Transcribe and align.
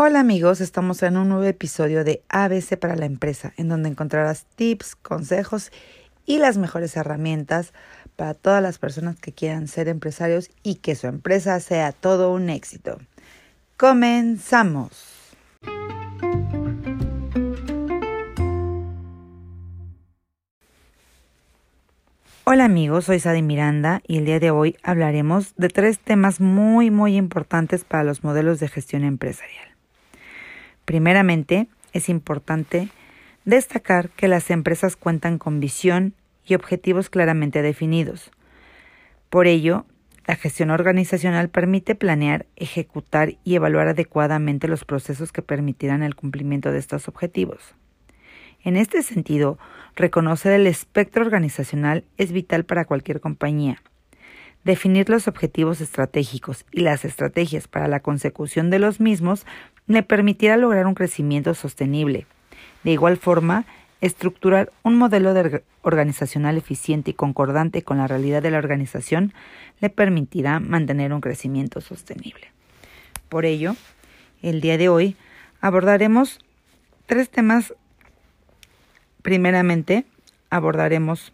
Hola 0.00 0.20
amigos, 0.20 0.60
estamos 0.60 1.02
en 1.02 1.16
un 1.16 1.28
nuevo 1.28 1.42
episodio 1.42 2.04
de 2.04 2.22
ABC 2.28 2.78
para 2.78 2.94
la 2.94 3.04
empresa, 3.04 3.52
en 3.56 3.68
donde 3.68 3.88
encontrarás 3.88 4.46
tips, 4.54 4.94
consejos 4.94 5.72
y 6.24 6.38
las 6.38 6.56
mejores 6.56 6.96
herramientas 6.96 7.72
para 8.14 8.34
todas 8.34 8.62
las 8.62 8.78
personas 8.78 9.18
que 9.18 9.32
quieran 9.32 9.66
ser 9.66 9.88
empresarios 9.88 10.50
y 10.62 10.76
que 10.76 10.94
su 10.94 11.08
empresa 11.08 11.58
sea 11.58 11.90
todo 11.90 12.32
un 12.32 12.48
éxito. 12.48 12.98
Comenzamos. 13.76 14.92
Hola 22.44 22.66
amigos, 22.66 23.06
soy 23.06 23.18
Sadi 23.18 23.42
Miranda 23.42 24.00
y 24.06 24.18
el 24.18 24.26
día 24.26 24.38
de 24.38 24.52
hoy 24.52 24.76
hablaremos 24.84 25.56
de 25.56 25.68
tres 25.68 25.98
temas 25.98 26.40
muy 26.40 26.92
muy 26.92 27.16
importantes 27.16 27.82
para 27.82 28.04
los 28.04 28.22
modelos 28.22 28.60
de 28.60 28.68
gestión 28.68 29.02
empresarial. 29.02 29.67
Primeramente, 30.88 31.68
es 31.92 32.08
importante 32.08 32.88
destacar 33.44 34.08
que 34.08 34.26
las 34.26 34.50
empresas 34.50 34.96
cuentan 34.96 35.36
con 35.36 35.60
visión 35.60 36.14
y 36.46 36.54
objetivos 36.54 37.10
claramente 37.10 37.60
definidos. 37.60 38.30
Por 39.28 39.46
ello, 39.48 39.84
la 40.26 40.34
gestión 40.34 40.70
organizacional 40.70 41.50
permite 41.50 41.94
planear, 41.94 42.46
ejecutar 42.56 43.34
y 43.44 43.54
evaluar 43.54 43.88
adecuadamente 43.88 44.66
los 44.66 44.86
procesos 44.86 45.30
que 45.30 45.42
permitirán 45.42 46.02
el 46.02 46.14
cumplimiento 46.14 46.72
de 46.72 46.78
estos 46.78 47.06
objetivos. 47.06 47.74
En 48.64 48.78
este 48.78 49.02
sentido, 49.02 49.58
reconocer 49.94 50.54
el 50.54 50.66
espectro 50.66 51.22
organizacional 51.22 52.04
es 52.16 52.32
vital 52.32 52.64
para 52.64 52.86
cualquier 52.86 53.20
compañía. 53.20 53.82
Definir 54.64 55.10
los 55.10 55.28
objetivos 55.28 55.82
estratégicos 55.82 56.64
y 56.72 56.80
las 56.80 57.04
estrategias 57.04 57.68
para 57.68 57.88
la 57.88 58.00
consecución 58.00 58.70
de 58.70 58.78
los 58.78 59.00
mismos 59.00 59.44
le 59.88 60.02
permitirá 60.02 60.56
lograr 60.56 60.86
un 60.86 60.94
crecimiento 60.94 61.54
sostenible. 61.54 62.26
De 62.84 62.92
igual 62.92 63.16
forma, 63.16 63.64
estructurar 64.00 64.70
un 64.82 64.96
modelo 64.96 65.34
organizacional 65.82 66.56
eficiente 66.56 67.10
y 67.10 67.14
concordante 67.14 67.82
con 67.82 67.98
la 67.98 68.06
realidad 68.06 68.42
de 68.42 68.50
la 68.50 68.58
organización 68.58 69.32
le 69.80 69.90
permitirá 69.90 70.60
mantener 70.60 71.12
un 71.12 71.20
crecimiento 71.20 71.80
sostenible. 71.80 72.52
Por 73.28 73.44
ello, 73.44 73.74
el 74.42 74.60
día 74.60 74.78
de 74.78 74.88
hoy 74.88 75.16
abordaremos 75.60 76.38
tres 77.06 77.28
temas. 77.28 77.74
Primeramente, 79.22 80.04
abordaremos 80.50 81.32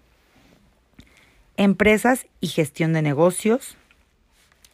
empresas 1.56 2.26
y 2.40 2.48
gestión 2.48 2.92
de 2.92 3.02
negocios, 3.02 3.76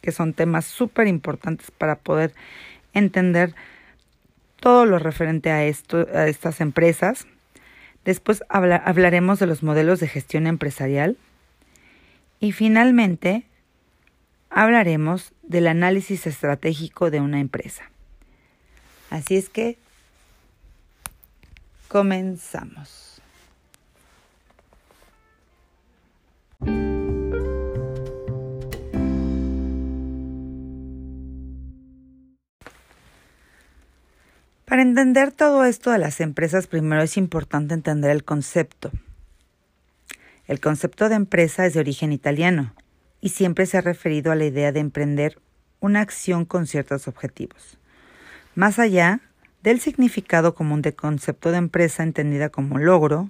que 0.01 0.13
son 0.13 0.33
temas 0.33 0.65
súper 0.65 1.09
importantes 1.09 1.71
para 1.71 1.97
poder 1.97 2.33
entender 2.93 3.55
todo 4.61 4.87
lo 4.87 4.99
referente 4.99 5.51
a, 5.51 5.65
estas 5.65 6.61
empresas. 6.61 7.27
Después 8.05 8.43
hablaremos 8.49 9.39
de 9.39 9.47
los 9.47 9.63
modelos 9.63 10.01
de 10.01 10.09
gestión 10.09 10.47
empresarial. 10.47 11.17
Y 12.41 12.53
finalmente 12.53 13.45
hablaremos 14.49 15.33
del 15.43 15.67
análisis 15.67 16.27
estratégico 16.27 17.11
de 17.11 17.21
una 17.21 17.41
empresa. 17.41 17.91
Así 19.11 19.37
es 19.37 19.49
que 19.49 19.77
comenzamos. 21.89 23.21
Para 34.71 34.83
entender 34.83 35.33
todo 35.33 35.65
esto 35.65 35.91
de 35.91 35.99
las 35.99 36.21
empresas, 36.21 36.69
primero 36.69 37.03
es 37.03 37.17
importante 37.17 37.75
entender 37.75 38.13
el 38.13 38.23
concepto. 38.23 38.93
El 40.47 40.61
concepto 40.61 41.09
de 41.09 41.17
empresa 41.17 41.67
es 41.67 41.75
de 41.75 41.81
origen 41.81 42.13
italiano 42.13 42.73
y 43.21 43.31
siempre 43.31 43.67
se 43.67 43.79
ha 43.79 43.81
referido 43.81 44.31
a 44.31 44.37
la 44.37 44.45
idea 44.45 44.71
de 44.71 44.79
emprender 44.79 45.41
una 45.81 46.03
acción 46.03 46.45
con 46.45 46.69
ciertos 46.69 47.09
objetivos. 47.09 47.79
Más 48.55 48.79
allá 48.79 49.19
del 49.65 49.81
significado 49.81 50.55
común 50.55 50.83
del 50.83 50.95
concepto 50.95 51.51
de 51.51 51.59
empresa 51.59 52.05
entendida 52.05 52.49
como 52.49 52.79
logro, 52.79 53.29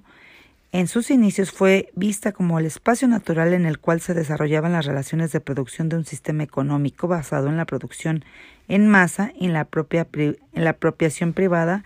en 0.73 0.87
sus 0.87 1.11
inicios 1.11 1.51
fue 1.51 1.91
vista 1.95 2.31
como 2.31 2.57
el 2.57 2.65
espacio 2.65 3.07
natural 3.07 3.53
en 3.53 3.65
el 3.65 3.79
cual 3.79 3.99
se 3.99 4.13
desarrollaban 4.13 4.71
las 4.71 4.85
relaciones 4.85 5.31
de 5.33 5.41
producción 5.41 5.89
de 5.89 5.97
un 5.97 6.05
sistema 6.05 6.43
económico 6.43 7.09
basado 7.09 7.49
en 7.49 7.57
la 7.57 7.65
producción 7.65 8.23
en 8.69 8.87
masa 8.87 9.33
y 9.37 9.47
en 9.47 9.53
la, 9.53 9.65
propia, 9.65 10.07
en 10.13 10.37
la 10.53 10.69
apropiación 10.69 11.33
privada, 11.33 11.83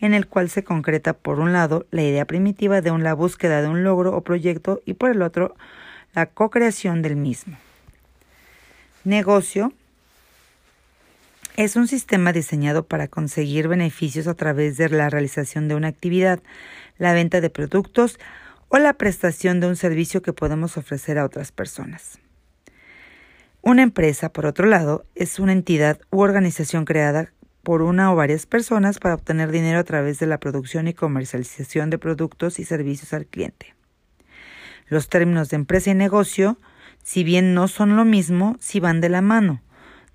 en 0.00 0.14
el 0.14 0.28
cual 0.28 0.50
se 0.50 0.62
concreta 0.62 1.14
por 1.14 1.40
un 1.40 1.52
lado 1.52 1.86
la 1.90 2.02
idea 2.02 2.26
primitiva 2.26 2.80
de 2.80 2.96
la 2.96 3.14
búsqueda 3.14 3.60
de 3.60 3.68
un 3.68 3.82
logro 3.82 4.16
o 4.16 4.20
proyecto 4.20 4.82
y 4.86 4.94
por 4.94 5.10
el 5.10 5.22
otro 5.22 5.56
la 6.14 6.26
co-creación 6.26 7.02
del 7.02 7.16
mismo. 7.16 7.56
Negocio 9.02 9.72
es 11.58 11.74
un 11.74 11.88
sistema 11.88 12.32
diseñado 12.32 12.86
para 12.86 13.08
conseguir 13.08 13.66
beneficios 13.66 14.28
a 14.28 14.34
través 14.34 14.76
de 14.76 14.88
la 14.90 15.10
realización 15.10 15.66
de 15.66 15.74
una 15.74 15.88
actividad, 15.88 16.40
la 16.98 17.12
venta 17.12 17.40
de 17.40 17.50
productos 17.50 18.20
o 18.68 18.78
la 18.78 18.92
prestación 18.92 19.58
de 19.58 19.66
un 19.66 19.74
servicio 19.74 20.22
que 20.22 20.32
podemos 20.32 20.76
ofrecer 20.76 21.18
a 21.18 21.24
otras 21.24 21.50
personas. 21.50 22.20
Una 23.60 23.82
empresa, 23.82 24.32
por 24.32 24.46
otro 24.46 24.66
lado, 24.66 25.04
es 25.16 25.40
una 25.40 25.50
entidad 25.50 25.98
u 26.12 26.20
organización 26.20 26.84
creada 26.84 27.32
por 27.64 27.82
una 27.82 28.12
o 28.12 28.14
varias 28.14 28.46
personas 28.46 29.00
para 29.00 29.16
obtener 29.16 29.50
dinero 29.50 29.80
a 29.80 29.84
través 29.84 30.20
de 30.20 30.26
la 30.26 30.38
producción 30.38 30.86
y 30.86 30.94
comercialización 30.94 31.90
de 31.90 31.98
productos 31.98 32.60
y 32.60 32.64
servicios 32.64 33.12
al 33.12 33.26
cliente. 33.26 33.74
Los 34.86 35.08
términos 35.08 35.48
de 35.48 35.56
empresa 35.56 35.90
y 35.90 35.94
negocio, 35.94 36.56
si 37.02 37.24
bien 37.24 37.52
no 37.52 37.66
son 37.66 37.96
lo 37.96 38.04
mismo, 38.04 38.56
sí 38.60 38.78
van 38.78 39.00
de 39.00 39.08
la 39.08 39.22
mano 39.22 39.60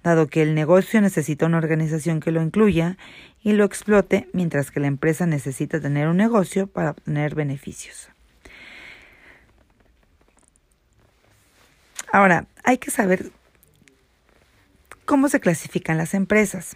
dado 0.03 0.27
que 0.27 0.41
el 0.41 0.53
negocio 0.53 0.99
necesita 1.01 1.45
una 1.45 1.57
organización 1.57 2.19
que 2.19 2.31
lo 2.31 2.41
incluya 2.41 2.97
y 3.41 3.53
lo 3.53 3.63
explote, 3.63 4.29
mientras 4.33 4.69
que 4.69 4.81
la 4.81 4.87
empresa 4.87 5.25
necesita 5.25 5.79
tener 5.79 6.07
un 6.07 6.17
negocio 6.17 6.67
para 6.67 6.91
obtener 6.91 7.35
beneficios. 7.35 8.09
Ahora, 12.11 12.45
hay 12.63 12.77
que 12.77 12.91
saber 12.91 13.31
cómo 15.05 15.29
se 15.29 15.39
clasifican 15.39 15.97
las 15.97 16.13
empresas. 16.13 16.75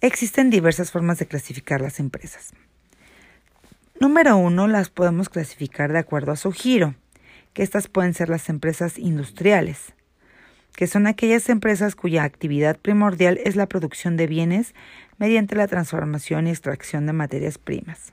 Existen 0.00 0.50
diversas 0.50 0.90
formas 0.90 1.18
de 1.18 1.26
clasificar 1.26 1.80
las 1.80 2.00
empresas. 2.00 2.52
Número 4.00 4.36
uno, 4.36 4.66
las 4.66 4.90
podemos 4.90 5.28
clasificar 5.28 5.92
de 5.92 6.00
acuerdo 6.00 6.32
a 6.32 6.36
su 6.36 6.50
giro, 6.50 6.94
que 7.52 7.62
estas 7.62 7.86
pueden 7.86 8.12
ser 8.12 8.28
las 8.28 8.48
empresas 8.48 8.98
industriales 8.98 9.94
que 10.74 10.86
son 10.86 11.06
aquellas 11.06 11.48
empresas 11.48 11.94
cuya 11.94 12.24
actividad 12.24 12.78
primordial 12.78 13.38
es 13.44 13.56
la 13.56 13.66
producción 13.66 14.16
de 14.16 14.26
bienes 14.26 14.74
mediante 15.18 15.54
la 15.56 15.68
transformación 15.68 16.46
y 16.46 16.50
extracción 16.50 17.06
de 17.06 17.12
materias 17.12 17.58
primas. 17.58 18.12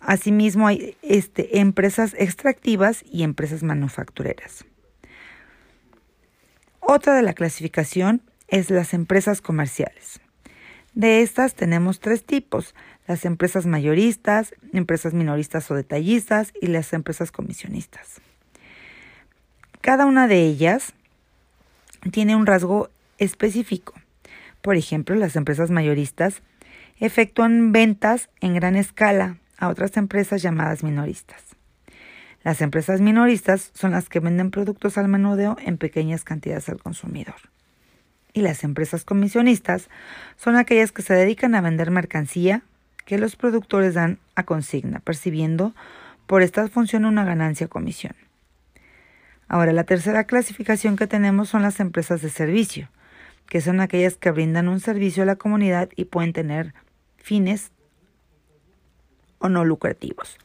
Asimismo, 0.00 0.66
hay 0.66 0.96
este, 1.02 1.60
empresas 1.60 2.14
extractivas 2.18 3.04
y 3.10 3.22
empresas 3.22 3.62
manufactureras. 3.62 4.64
Otra 6.80 7.14
de 7.14 7.22
la 7.22 7.34
clasificación 7.34 8.22
es 8.48 8.70
las 8.70 8.94
empresas 8.94 9.40
comerciales. 9.40 10.20
De 10.94 11.22
estas 11.22 11.54
tenemos 11.54 12.00
tres 12.00 12.24
tipos, 12.24 12.74
las 13.06 13.24
empresas 13.24 13.66
mayoristas, 13.66 14.54
empresas 14.72 15.14
minoristas 15.14 15.70
o 15.70 15.74
detallistas 15.74 16.52
y 16.60 16.68
las 16.68 16.92
empresas 16.92 17.30
comisionistas. 17.30 18.20
Cada 19.80 20.06
una 20.06 20.26
de 20.26 20.42
ellas 20.46 20.94
tiene 22.10 22.36
un 22.36 22.46
rasgo 22.46 22.90
específico. 23.18 23.94
Por 24.62 24.76
ejemplo, 24.76 25.14
las 25.14 25.36
empresas 25.36 25.70
mayoristas 25.70 26.42
efectúan 26.98 27.72
ventas 27.72 28.28
en 28.40 28.54
gran 28.54 28.76
escala 28.76 29.36
a 29.58 29.68
otras 29.68 29.96
empresas 29.96 30.42
llamadas 30.42 30.82
minoristas. 30.82 31.42
Las 32.42 32.60
empresas 32.60 33.00
minoristas 33.00 33.70
son 33.74 33.92
las 33.92 34.08
que 34.08 34.20
venden 34.20 34.50
productos 34.50 34.96
al 34.96 35.08
menudeo 35.08 35.56
en 35.60 35.76
pequeñas 35.76 36.24
cantidades 36.24 36.68
al 36.68 36.78
consumidor. 36.78 37.34
Y 38.32 38.42
las 38.42 38.62
empresas 38.62 39.04
comisionistas 39.04 39.88
son 40.36 40.56
aquellas 40.56 40.92
que 40.92 41.02
se 41.02 41.14
dedican 41.14 41.54
a 41.54 41.60
vender 41.60 41.90
mercancía 41.90 42.62
que 43.04 43.18
los 43.18 43.36
productores 43.36 43.94
dan 43.94 44.18
a 44.34 44.44
consigna, 44.44 45.00
percibiendo 45.00 45.74
por 46.26 46.42
esta 46.42 46.68
función 46.68 47.04
una 47.04 47.24
ganancia 47.24 47.66
comisión. 47.66 48.14
Ahora, 49.48 49.72
la 49.72 49.84
tercera 49.84 50.24
clasificación 50.24 50.96
que 50.96 51.06
tenemos 51.06 51.48
son 51.48 51.62
las 51.62 51.80
empresas 51.80 52.20
de 52.20 52.28
servicio, 52.28 52.88
que 53.46 53.62
son 53.62 53.80
aquellas 53.80 54.16
que 54.16 54.30
brindan 54.30 54.68
un 54.68 54.78
servicio 54.78 55.22
a 55.22 55.26
la 55.26 55.36
comunidad 55.36 55.88
y 55.96 56.04
pueden 56.04 56.34
tener 56.34 56.74
fines 57.16 57.72
o 59.38 59.48
no 59.48 59.64
lucrativos. 59.64 60.36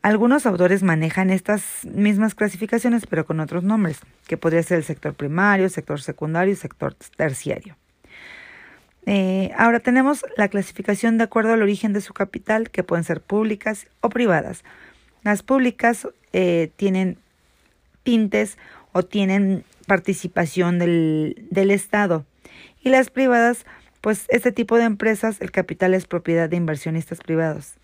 Algunos 0.00 0.46
autores 0.46 0.84
manejan 0.84 1.30
estas 1.30 1.84
mismas 1.84 2.36
clasificaciones 2.36 3.04
pero 3.06 3.26
con 3.26 3.40
otros 3.40 3.64
nombres, 3.64 3.98
que 4.28 4.36
podría 4.36 4.62
ser 4.62 4.78
el 4.78 4.84
sector 4.84 5.14
primario, 5.14 5.68
sector 5.68 6.00
secundario 6.00 6.52
y 6.52 6.56
sector 6.56 6.94
terciario. 7.16 7.76
Eh, 9.06 9.50
ahora 9.56 9.80
tenemos 9.80 10.24
la 10.36 10.48
clasificación 10.48 11.18
de 11.18 11.24
acuerdo 11.24 11.52
al 11.52 11.62
origen 11.62 11.92
de 11.92 12.00
su 12.00 12.14
capital, 12.14 12.70
que 12.70 12.84
pueden 12.84 13.04
ser 13.04 13.22
públicas 13.22 13.88
o 14.00 14.08
privadas. 14.08 14.62
Las 15.24 15.42
públicas 15.42 16.06
eh, 16.32 16.70
tienen 16.76 17.18
tintes 18.08 18.56
o 18.92 19.02
tienen 19.02 19.64
participación 19.86 20.78
del, 20.78 21.46
del 21.50 21.70
Estado. 21.70 22.24
Y 22.82 22.88
las 22.88 23.10
privadas, 23.10 23.66
pues 24.00 24.24
este 24.28 24.50
tipo 24.50 24.78
de 24.78 24.84
empresas, 24.84 25.42
el 25.42 25.50
capital 25.50 25.92
es 25.92 26.06
propiedad 26.06 26.48
de 26.48 26.56
inversionistas 26.56 27.18
privados. 27.18 27.74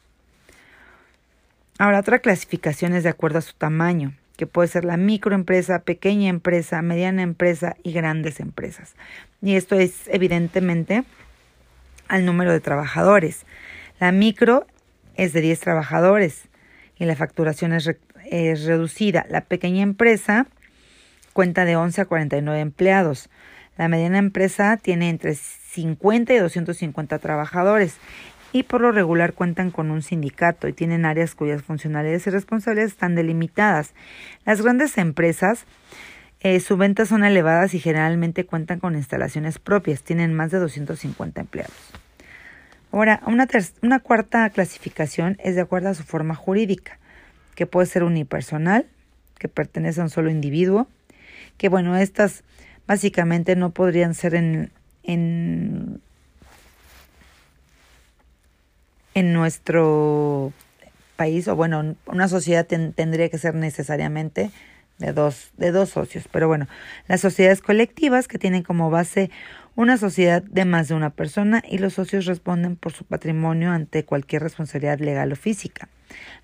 Ahora, 1.78 2.00
otra 2.00 2.20
clasificación 2.20 2.94
es 2.94 3.02
de 3.02 3.10
acuerdo 3.10 3.36
a 3.36 3.42
su 3.42 3.52
tamaño, 3.52 4.14
que 4.38 4.46
puede 4.46 4.68
ser 4.68 4.86
la 4.86 4.96
microempresa, 4.96 5.80
pequeña 5.80 6.30
empresa, 6.30 6.80
mediana 6.80 7.20
empresa 7.20 7.76
y 7.82 7.92
grandes 7.92 8.40
empresas. 8.40 8.94
Y 9.42 9.56
esto 9.56 9.78
es 9.78 10.04
evidentemente 10.06 11.04
al 12.08 12.24
número 12.24 12.50
de 12.50 12.60
trabajadores. 12.60 13.44
La 14.00 14.10
micro 14.10 14.66
es 15.16 15.34
de 15.34 15.42
10 15.42 15.60
trabajadores 15.60 16.48
y 16.98 17.04
la 17.04 17.14
facturación 17.14 17.74
es, 17.74 17.94
es 18.34 18.64
reducida. 18.64 19.26
La 19.28 19.42
pequeña 19.42 19.82
empresa 19.82 20.46
cuenta 21.32 21.64
de 21.64 21.76
11 21.76 22.00
a 22.00 22.04
49 22.06 22.60
empleados. 22.60 23.30
La 23.76 23.88
mediana 23.88 24.18
empresa 24.18 24.76
tiene 24.76 25.08
entre 25.08 25.34
50 25.34 26.32
y 26.34 26.38
250 26.38 27.18
trabajadores 27.18 27.98
y 28.52 28.62
por 28.62 28.80
lo 28.80 28.92
regular 28.92 29.32
cuentan 29.32 29.70
con 29.72 29.90
un 29.90 30.02
sindicato 30.02 30.68
y 30.68 30.72
tienen 30.72 31.04
áreas 31.04 31.34
cuyas 31.34 31.62
funcionalidades 31.62 32.26
y 32.26 32.30
responsabilidades 32.30 32.92
están 32.92 33.16
delimitadas. 33.16 33.94
Las 34.44 34.62
grandes 34.62 34.96
empresas, 34.96 35.64
eh, 36.38 36.60
sus 36.60 36.78
ventas 36.78 37.08
son 37.08 37.24
elevadas 37.24 37.74
y 37.74 37.80
generalmente 37.80 38.46
cuentan 38.46 38.78
con 38.78 38.94
instalaciones 38.94 39.58
propias, 39.58 40.02
tienen 40.02 40.34
más 40.34 40.52
de 40.52 40.60
250 40.60 41.40
empleados. 41.40 41.74
Ahora, 42.92 43.20
una, 43.26 43.48
una 43.82 43.98
cuarta 43.98 44.48
clasificación 44.50 45.36
es 45.42 45.56
de 45.56 45.62
acuerdo 45.62 45.88
a 45.88 45.94
su 45.94 46.04
forma 46.04 46.36
jurídica, 46.36 47.00
que 47.54 47.66
puede 47.66 47.86
ser 47.86 48.04
unipersonal, 48.04 48.86
que 49.38 49.48
pertenece 49.48 50.00
a 50.00 50.04
un 50.04 50.10
solo 50.10 50.30
individuo, 50.30 50.88
que 51.58 51.68
bueno, 51.68 51.96
estas 51.96 52.44
básicamente 52.86 53.56
no 53.56 53.70
podrían 53.70 54.14
ser 54.14 54.34
en, 54.34 54.70
en, 55.02 56.00
en 59.14 59.32
nuestro 59.32 60.52
país, 61.16 61.46
o 61.48 61.56
bueno, 61.56 61.94
una 62.06 62.28
sociedad 62.28 62.66
tendría 62.66 63.28
que 63.28 63.38
ser 63.38 63.54
necesariamente 63.54 64.50
de 64.98 65.12
dos, 65.12 65.50
de 65.56 65.72
dos 65.72 65.90
socios. 65.90 66.28
Pero 66.30 66.48
bueno, 66.48 66.66
las 67.08 67.20
sociedades 67.20 67.60
colectivas 67.60 68.28
que 68.28 68.38
tienen 68.38 68.62
como 68.62 68.90
base 68.90 69.30
una 69.76 69.96
sociedad 69.96 70.42
de 70.42 70.64
más 70.64 70.88
de 70.88 70.94
una 70.94 71.10
persona 71.10 71.62
y 71.68 71.78
los 71.78 71.94
socios 71.94 72.26
responden 72.26 72.76
por 72.76 72.92
su 72.92 73.04
patrimonio 73.04 73.70
ante 73.70 74.04
cualquier 74.04 74.42
responsabilidad 74.42 75.00
legal 75.00 75.32
o 75.32 75.36
física. 75.36 75.88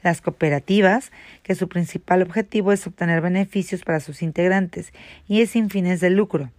Las 0.03 0.21
cooperativas, 0.21 1.13
que 1.43 1.55
su 1.55 1.69
principal 1.69 2.23
objetivo 2.23 2.73
es 2.73 2.87
obtener 2.87 3.21
beneficios 3.21 3.83
para 3.83 4.01
sus 4.01 4.23
integrantes 4.23 4.93
y 5.29 5.43
es 5.43 5.51
sin 5.51 5.71
fines 5.71 6.01
de 6.01 6.11
lucro. 6.11 6.51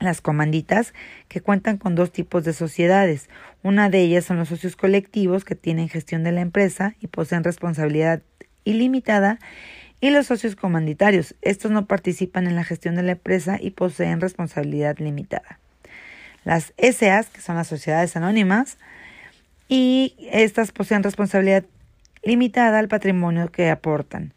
Las 0.00 0.20
comanditas, 0.20 0.94
que 1.26 1.40
cuentan 1.40 1.76
con 1.76 1.94
dos 1.94 2.12
tipos 2.12 2.44
de 2.44 2.52
sociedades. 2.52 3.28
Una 3.62 3.90
de 3.90 4.00
ellas 4.00 4.24
son 4.24 4.36
los 4.36 4.48
socios 4.48 4.76
colectivos, 4.76 5.44
que 5.44 5.56
tienen 5.56 5.88
gestión 5.88 6.22
de 6.22 6.30
la 6.30 6.40
empresa 6.40 6.94
y 7.00 7.08
poseen 7.08 7.42
responsabilidad 7.42 8.22
ilimitada, 8.64 9.40
y 10.00 10.10
los 10.10 10.26
socios 10.26 10.54
comanditarios. 10.54 11.34
Estos 11.42 11.70
no 11.70 11.86
participan 11.86 12.46
en 12.46 12.54
la 12.54 12.64
gestión 12.64 12.94
de 12.94 13.02
la 13.02 13.12
empresa 13.12 13.58
y 13.60 13.70
poseen 13.70 14.20
responsabilidad 14.20 14.98
limitada. 14.98 15.58
Las 16.44 16.72
SAs, 16.78 17.28
que 17.28 17.40
son 17.40 17.56
las 17.56 17.66
sociedades 17.66 18.16
anónimas, 18.16 18.78
y 19.68 20.14
estas 20.32 20.72
poseen 20.72 21.02
responsabilidad 21.02 21.64
limitada 22.22 22.78
al 22.78 22.88
patrimonio 22.88 23.50
que 23.52 23.70
aportan. 23.70 24.32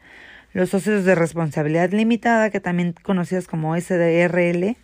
Los 0.53 0.69
socios 0.69 1.05
de 1.05 1.15
responsabilidad 1.15 1.91
limitada, 1.91 2.49
que 2.49 2.59
también 2.59 2.93
conocidas 3.01 3.47
como 3.47 3.75
SDRL, 3.79 4.75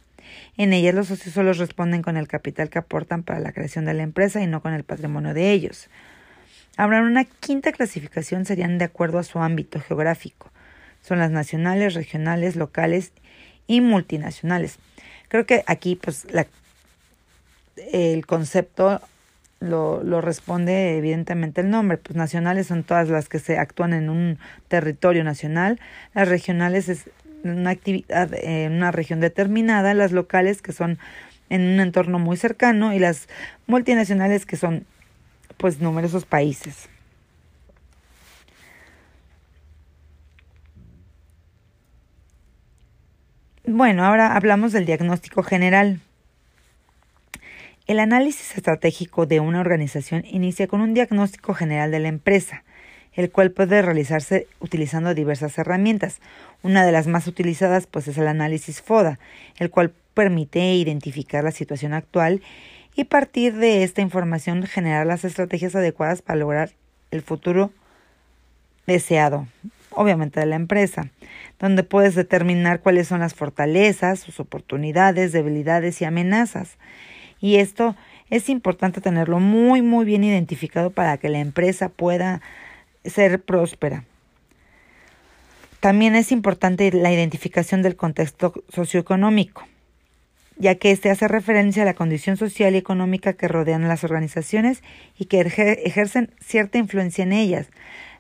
en 0.58 0.74
ellas 0.74 0.96
los 0.96 1.08
socios 1.08 1.34
solo 1.34 1.54
responden 1.54 2.02
con 2.02 2.18
el 2.18 2.28
capital 2.28 2.70
que 2.70 2.80
aportan 2.80 3.24
para 3.24 3.40
la 3.40 3.52
creación 3.52 3.86
de 3.86 3.94
la 3.94 4.04
empresa 4.04 4.42
y 4.42 4.48
no 4.48 4.62
con 4.62 4.74
el 4.74 4.84
patrimonio 4.84 5.34
de 5.34 5.52
ellos. 5.52 5.90
Habrá 6.78 7.02
una 7.02 7.26
quinta 7.26 7.72
clasificación, 7.72 8.46
serían 8.46 8.78
de 8.78 8.86
acuerdo 8.86 9.20
a 9.20 9.24
su 9.24 9.40
ámbito 9.40 9.80
geográfico. 9.80 10.52
Son 11.02 11.20
las 11.20 11.32
nacionales, 11.32 11.94
regionales, 11.96 12.56
locales 12.56 13.12
y 13.66 13.82
multinacionales. 13.82 14.78
Creo 15.28 15.46
que 15.46 15.64
aquí 15.68 15.96
pues 15.96 16.32
la, 16.32 16.48
el 17.92 18.26
concepto 18.26 19.02
lo, 19.60 20.04
lo, 20.04 20.22
responde 20.22 20.98
evidentemente 20.98 21.62
el 21.62 21.70
nombre. 21.70 21.98
Pues 21.98 22.16
nacionales 22.16 22.68
son 22.68 22.84
todas 22.84 23.10
las 23.10 23.30
que 23.30 23.40
se 23.40 23.58
actúan 23.58 23.94
en 23.94 24.10
un 24.10 24.38
territorio 24.68 25.24
nacional. 25.24 25.80
Las 26.14 26.28
regionales 26.28 26.90
es 26.90 27.10
una 27.44 27.72
actividad 27.72 28.30
en 28.34 28.74
una 28.74 28.92
región 28.92 29.20
determinada. 29.20 29.94
Las 29.94 30.12
locales 30.12 30.62
que 30.62 30.74
son 30.74 31.00
en 31.50 31.62
un 31.62 31.80
entorno 31.80 32.20
muy 32.20 32.38
cercano 32.38 32.94
y 32.94 33.00
las 33.00 33.28
multinacionales 33.68 34.46
que 34.46 34.58
son 34.58 34.86
pues 35.58 35.80
numerosos 35.80 36.26
países. 36.26 36.90
Bueno, 43.66 44.06
ahora 44.06 44.36
hablamos 44.36 44.72
del 44.72 44.86
diagnóstico 44.86 45.44
general. 45.44 46.00
El 47.88 48.02
análisis 48.02 48.58
estratégico 48.58 49.28
de 49.28 49.40
una 49.40 49.62
organización 49.62 50.26
inicia 50.30 50.68
con 50.68 50.82
un 50.82 50.94
diagnóstico 50.94 51.54
general 51.54 51.90
de 51.90 52.02
la 52.02 52.10
empresa, 52.10 52.66
el 53.14 53.32
cual 53.32 53.52
puede 53.52 53.82
realizarse 53.82 54.46
utilizando 54.60 55.14
diversas 55.14 55.58
herramientas. 55.58 56.20
Una 56.64 56.86
de 56.86 56.92
las 56.92 57.08
más 57.08 57.28
utilizadas 57.28 57.88
pues 57.88 58.10
es 58.10 58.18
el 58.18 58.28
análisis 58.28 58.82
FODA, 58.82 59.20
el 59.58 59.70
cual 59.70 59.94
permite 60.14 60.74
identificar 60.74 61.46
la 61.46 61.52
situación 61.52 61.94
actual 61.94 62.42
y 62.94 63.06
partir 63.06 63.56
de 63.56 63.84
esta 63.84 64.02
información 64.02 64.64
generar 64.64 65.08
las 65.08 65.24
estrategias 65.24 65.74
adecuadas 65.74 66.22
para 66.22 66.40
lograr 66.40 66.72
el 67.12 67.22
futuro 67.22 67.72
deseado, 68.86 69.48
obviamente 69.92 70.42
de 70.42 70.46
la 70.46 70.58
empresa, 70.58 71.10
donde 71.58 71.84
puedes 71.84 72.16
determinar 72.16 72.82
cuáles 72.82 73.08
son 73.08 73.22
las 73.22 73.34
fortalezas, 73.34 74.20
sus 74.20 74.42
oportunidades, 74.42 75.32
debilidades 75.32 76.02
y 76.02 76.06
amenazas 76.06 76.78
y 77.40 77.58
esto 77.58 77.96
es 78.30 78.50
importante 78.50 79.02
tenerlo 79.02 79.40
muy, 79.40 79.82
muy 79.82 80.06
bien 80.06 80.24
identificado 80.24 80.90
para 80.90 81.18
que 81.18 81.30
la 81.30 81.40
empresa 81.40 81.90
pueda 81.90 82.42
ser 83.06 83.42
próspera. 83.42 84.04
También 85.80 86.16
es 86.16 86.32
importante 86.32 86.92
la 86.92 87.12
identificación 87.12 87.82
del 87.82 87.96
contexto 87.96 88.54
socioeconómico, 88.70 89.68
ya 90.58 90.76
que 90.76 90.92
este 90.92 91.12
hace 91.12 91.28
referencia 91.28 91.84
a 91.84 91.86
la 91.86 91.94
condición 91.94 92.36
social 92.36 92.74
y 92.74 92.78
económica 92.78 93.34
que 93.34 93.48
rodean 93.48 93.88
las 93.88 94.04
organizaciones 94.04 94.82
y 95.18 95.26
que 95.26 95.42
ejercen 95.42 96.32
cierta 96.44 96.80
influencia 96.80 97.24
en 97.24 97.32
ellas. 97.32 97.68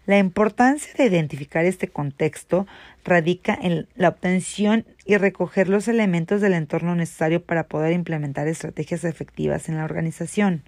La 0.08 0.18
importancia 0.20 0.94
de 0.98 1.04
identificar 1.04 1.66
este 1.66 1.90
contexto 1.90 2.66
radica 3.04 3.60
en 3.62 3.90
la 3.98 4.08
obtención 4.08 4.86
y 5.06 5.18
recoger 5.18 5.68
los 5.68 5.90
elementos 5.90 6.40
del 6.40 6.54
entorno 6.54 6.96
necesario 6.96 7.44
para 7.44 7.68
poder 7.68 7.92
implementar 7.92 8.48
estrategias 8.48 9.04
efectivas 9.04 9.68
en 9.68 9.76
la 9.76 9.84
organización. 9.84 10.64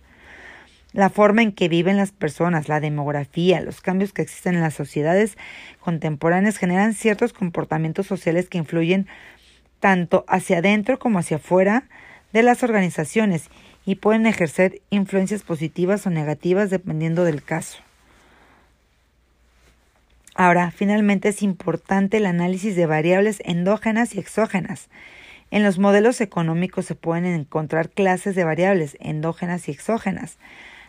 La 0.92 1.10
forma 1.10 1.42
en 1.42 1.54
que 1.54 1.70
viven 1.70 1.96
las 1.96 2.12
personas, 2.12 2.68
la 2.68 2.82
demografía, 2.82 3.62
los 3.62 3.80
cambios 3.80 4.12
que 4.12 4.24
existen 4.24 4.56
en 4.56 4.62
las 4.62 4.74
sociedades 4.74 5.38
contemporáneas 5.80 6.58
generan 6.58 6.94
ciertos 6.94 7.32
comportamientos 7.32 8.08
sociales 8.08 8.50
que 8.50 8.58
influyen 8.58 9.08
tanto 9.80 10.26
hacia 10.28 10.58
adentro 10.58 11.00
como 11.00 11.18
hacia 11.18 11.38
afuera 11.38 11.86
de 12.34 12.44
las 12.44 12.62
organizaciones 12.62 13.50
y 13.86 13.96
pueden 13.96 14.26
ejercer 14.26 14.82
influencias 14.90 15.44
positivas 15.44 16.06
o 16.06 16.10
negativas 16.10 16.70
dependiendo 16.70 17.24
del 17.24 17.42
caso. 17.42 17.80
Ahora, 20.42 20.72
finalmente 20.72 21.28
es 21.28 21.44
importante 21.44 22.16
el 22.16 22.26
análisis 22.26 22.74
de 22.78 22.86
variables 22.86 23.42
endógenas 23.44 24.16
y 24.16 24.20
exógenas. 24.20 24.88
En 25.52 25.64
los 25.64 25.80
modelos 25.80 26.22
económicos 26.22 26.86
se 26.86 26.96
pueden 26.96 27.26
encontrar 27.26 27.90
clases 27.90 28.36
de 28.36 28.46
variables 28.46 28.96
endógenas 29.02 29.68
y 29.68 29.72
exógenas. 29.72 30.38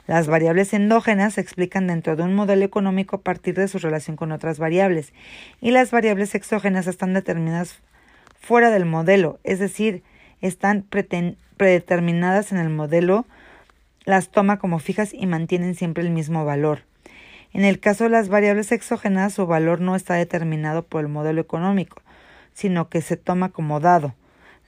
Las 0.06 0.28
variables 0.28 0.72
endógenas 0.72 1.34
se 1.34 1.40
explican 1.40 1.88
dentro 1.88 2.14
de 2.14 2.22
un 2.22 2.32
modelo 2.32 2.64
económico 2.64 3.16
a 3.16 3.22
partir 3.22 3.56
de 3.56 3.66
su 3.66 3.80
relación 3.80 4.16
con 4.16 4.30
otras 4.30 4.60
variables 4.60 5.12
y 5.60 5.72
las 5.72 5.90
variables 5.90 6.36
exógenas 6.36 6.86
están 6.86 7.12
determinadas 7.12 7.80
fuera 8.38 8.70
del 8.70 8.84
modelo, 8.84 9.40
es 9.42 9.58
decir, 9.58 10.04
están 10.40 10.86
predeterminadas 11.56 12.52
en 12.52 12.58
el 12.58 12.70
modelo, 12.70 13.26
las 14.04 14.28
toma 14.28 14.60
como 14.60 14.78
fijas 14.78 15.12
y 15.12 15.26
mantienen 15.26 15.74
siempre 15.74 16.04
el 16.04 16.10
mismo 16.10 16.44
valor. 16.44 16.88
En 17.52 17.64
el 17.64 17.80
caso 17.80 18.04
de 18.04 18.10
las 18.10 18.28
variables 18.28 18.70
exógenas, 18.72 19.34
su 19.34 19.46
valor 19.46 19.80
no 19.80 19.96
está 19.96 20.14
determinado 20.14 20.82
por 20.82 21.00
el 21.02 21.08
modelo 21.08 21.40
económico, 21.40 22.00
sino 22.54 22.88
que 22.88 23.02
se 23.02 23.16
toma 23.16 23.48
como 23.48 23.80
dado. 23.80 24.14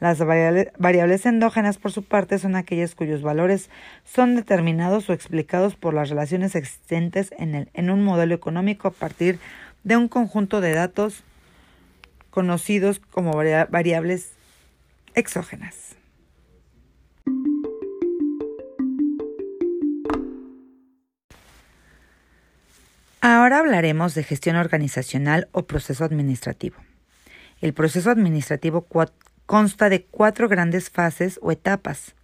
Las 0.01 0.19
variables 0.19 1.27
endógenas, 1.27 1.79
por 1.79 1.93
su 1.93 2.03
parte, 2.03 2.41
son 2.41 2.57
aquellas 2.57 2.97
cuyos 2.97 3.23
valores 3.23 3.71
son 4.05 4.35
determinados 4.35 5.09
o 5.09 5.12
explicados 5.12 5.77
por 5.77 5.95
las 5.95 6.09
relaciones 6.09 6.57
existentes 6.57 7.33
en, 7.39 7.55
el, 7.55 7.69
en 7.73 7.89
un 7.89 8.03
modelo 8.03 8.35
económico 8.35 8.89
a 8.89 8.91
partir 8.91 9.39
de 9.85 9.97
un 9.97 10.09
conjunto 10.09 10.61
de 10.61 10.73
datos 10.73 11.23
conocidos 12.31 12.99
como 12.99 13.33
variables 13.33 14.33
exógenas. 15.15 15.91
Ahora 23.25 23.61
hablaremos 23.61 24.17
de 24.17 24.25
gestión 24.25 24.57
organizacional 24.57 25.49
o 25.52 25.62
proceso 25.69 26.05
administrativo. 26.05 26.79
El 27.61 27.73
proceso 27.73 28.11
administrativo 28.11 28.85
consta 29.47 29.88
de 29.88 30.02
cuatro 30.02 30.49
grandes 30.49 30.91
fases 30.91 31.38
o 31.41 31.52
etapas, 31.52 32.17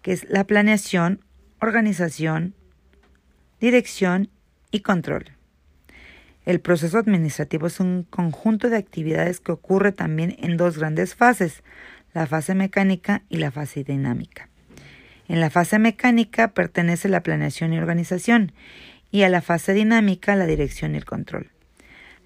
que 0.00 0.12
es 0.12 0.30
la 0.30 0.44
planeación, 0.44 1.24
organización, 1.60 2.54
dirección 3.60 4.30
y 4.70 4.82
control. 4.82 5.24
El 6.46 6.60
proceso 6.60 6.98
administrativo 6.98 7.66
es 7.66 7.80
un 7.80 8.04
conjunto 8.04 8.70
de 8.70 8.76
actividades 8.76 9.40
que 9.40 9.50
ocurre 9.50 9.90
también 9.90 10.36
en 10.38 10.56
dos 10.56 10.78
grandes 10.78 11.16
fases, 11.16 11.64
la 12.14 12.28
fase 12.28 12.54
mecánica 12.54 13.24
y 13.28 13.38
la 13.38 13.50
fase 13.50 13.82
dinámica. 13.82 14.48
En 15.26 15.40
la 15.40 15.50
fase 15.50 15.80
mecánica 15.80 16.54
pertenece 16.54 17.08
la 17.08 17.24
planeación 17.24 17.72
y 17.72 17.78
organización 17.78 18.52
y 19.10 19.22
a 19.22 19.28
la 19.28 19.40
fase 19.40 19.74
dinámica 19.74 20.36
la 20.36 20.46
dirección 20.46 20.94
y 20.94 20.98
el 20.98 21.04
control. 21.04 21.50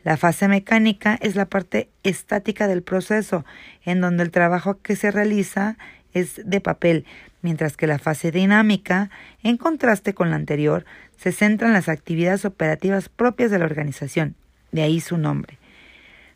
La 0.04 0.16
fase 0.16 0.48
mecánica 0.48 1.16
es 1.20 1.36
la 1.36 1.46
parte 1.46 1.88
estática 2.02 2.66
del 2.66 2.82
proceso, 2.82 3.44
en 3.84 4.00
donde 4.00 4.24
el 4.24 4.30
trabajo 4.30 4.80
que 4.82 4.96
se 4.96 5.10
realiza 5.10 5.76
es 6.12 6.40
de 6.44 6.60
papel, 6.60 7.06
mientras 7.40 7.76
que 7.76 7.86
la 7.86 7.98
fase 7.98 8.32
dinámica, 8.32 9.10
en 9.42 9.56
contraste 9.56 10.12
con 10.12 10.30
la 10.30 10.36
anterior, 10.36 10.84
se 11.16 11.32
centra 11.32 11.68
en 11.68 11.74
las 11.74 11.88
actividades 11.88 12.44
operativas 12.44 13.08
propias 13.08 13.50
de 13.50 13.58
la 13.58 13.64
organización, 13.64 14.34
de 14.72 14.82
ahí 14.82 15.00
su 15.00 15.18
nombre. 15.18 15.58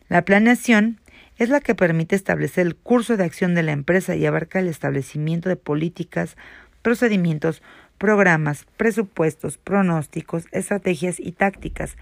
La 0.07 0.23
planeación 0.23 0.99
es 1.37 1.49
la 1.49 1.59
que 1.59 1.75
permite 1.75 2.15
establecer 2.15 2.65
el 2.65 2.75
curso 2.75 3.17
de 3.17 3.25
acción 3.25 3.53
de 3.53 3.63
la 3.63 3.73
empresa 3.73 4.15
y 4.15 4.25
abarca 4.25 4.59
el 4.59 4.67
establecimiento 4.67 5.49
de 5.49 5.55
políticas, 5.55 6.37
procedimientos, 6.81 7.61
programas, 7.97 8.65
presupuestos, 8.77 9.57
pronósticos, 9.57 10.45
estrategias 10.51 11.19
y 11.19 11.31
tácticas. 11.31 11.97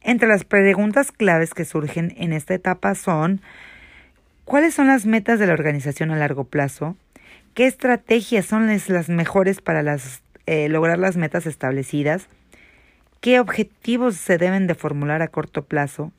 Entre 0.00 0.28
las 0.28 0.44
preguntas 0.44 1.12
claves 1.12 1.54
que 1.54 1.64
surgen 1.64 2.14
en 2.16 2.32
esta 2.32 2.54
etapa 2.54 2.94
son 2.94 3.40
¿cuáles 4.44 4.74
son 4.74 4.86
las 4.86 5.06
metas 5.06 5.38
de 5.38 5.46
la 5.46 5.52
organización 5.52 6.10
a 6.10 6.16
largo 6.16 6.44
plazo? 6.44 6.96
¿Qué 7.54 7.66
estrategias 7.66 8.46
son 8.46 8.68
las 8.68 9.08
mejores 9.08 9.60
para 9.60 9.96
eh, 10.46 10.68
lograr 10.68 10.98
las 10.98 11.16
metas 11.16 11.46
establecidas? 11.46 12.28
¿Qué 13.20 13.40
objetivos 13.40 14.16
se 14.16 14.38
deben 14.38 14.68
de 14.68 14.76
formular 14.76 15.22
a 15.22 15.28
corto 15.28 15.64
plazo? 15.64 16.12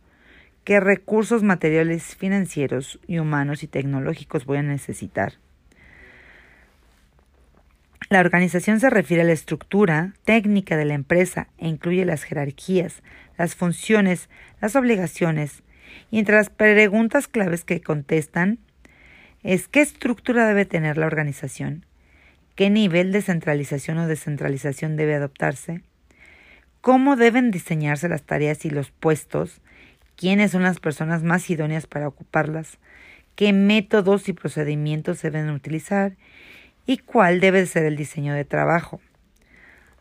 ¿Qué 0.66 0.82
recursos 0.82 1.44
materiales, 1.44 2.16
financieros 2.16 3.00
y 3.08 3.20
humanos 3.20 3.64
y 3.64 3.68
tecnológicos 3.68 4.46
voy 4.46 4.58
a 4.58 4.64
necesitar? 4.64 5.34
La 8.10 8.22
organización 8.22 8.80
se 8.80 8.90
refiere 8.90 9.22
a 9.22 9.26
la 9.26 9.34
estructura 9.34 10.16
técnica 10.26 10.76
de 10.76 10.86
la 10.86 10.96
empresa 10.96 11.48
e 11.60 11.68
incluye 11.68 12.06
las 12.06 12.24
jerarquías, 12.24 13.04
las 13.38 13.54
funciones, 13.54 14.30
las 14.62 14.76
obligaciones. 14.76 15.62
Y 16.10 16.18
entre 16.18 16.36
las 16.36 16.50
preguntas 16.50 17.28
claves 17.28 17.64
que 17.64 17.82
contestan 17.82 18.58
es 19.44 19.68
qué 19.68 19.82
estructura 19.82 20.48
debe 20.48 20.66
tener 20.66 20.98
la 20.98 21.06
organización, 21.06 21.86
qué 22.56 22.72
nivel 22.72 23.12
de 23.12 23.22
centralización 23.22 24.00
o 24.00 24.08
descentralización 24.08 24.98
debe 24.98 25.14
adoptarse, 25.14 25.84
cómo 26.82 27.16
deben 27.16 27.52
diseñarse 27.52 28.10
las 28.10 28.24
tareas 28.24 28.66
y 28.66 28.72
los 28.72 28.90
puestos, 28.90 29.62
quiénes 30.16 30.50
son 30.52 30.64
las 30.64 30.80
personas 30.80 31.22
más 31.22 31.48
idóneas 31.52 31.86
para 31.86 32.08
ocuparlas, 32.08 32.80
qué 33.36 33.54
métodos 33.54 34.30
y 34.30 34.34
procedimientos 34.34 35.22
deben 35.22 35.52
utilizar 35.52 36.18
y 36.90 36.98
cuál 36.98 37.40
debe 37.40 37.68
ser 37.68 37.86
el 37.86 37.96
diseño 37.96 38.34
de 38.34 38.46
trabajo. 38.46 39.00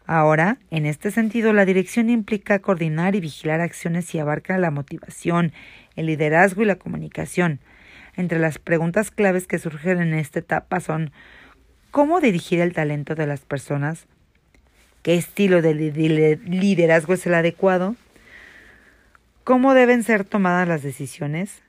Ahora, 0.06 0.56
en 0.70 0.86
este 0.86 1.10
sentido, 1.10 1.52
la 1.52 1.66
dirección 1.66 2.08
implica 2.08 2.60
coordinar 2.60 3.14
y 3.14 3.20
vigilar 3.20 3.60
acciones 3.60 4.14
y 4.14 4.18
abarca 4.18 4.56
la 4.56 4.70
motivación, 4.70 5.52
el 5.96 6.06
liderazgo 6.06 6.62
y 6.62 6.64
la 6.64 6.76
comunicación. 6.76 7.60
Entre 8.16 8.38
las 8.38 8.58
preguntas 8.58 9.10
claves 9.10 9.46
que 9.46 9.58
surgen 9.58 10.00
en 10.00 10.14
esta 10.14 10.38
etapa 10.38 10.80
son 10.80 11.12
¿cómo 11.90 12.20
dirigir 12.20 12.58
el 12.60 12.72
talento 12.72 13.14
de 13.14 13.26
las 13.26 13.40
personas? 13.40 14.06
¿Qué 15.02 15.16
estilo 15.16 15.60
de 15.60 15.74
liderazgo 15.74 17.12
es 17.12 17.26
el 17.26 17.34
adecuado? 17.34 17.96
¿Cómo 19.44 19.74
deben 19.74 20.04
ser 20.04 20.24
tomadas 20.24 20.66
las 20.66 20.82
decisiones? 20.82 21.60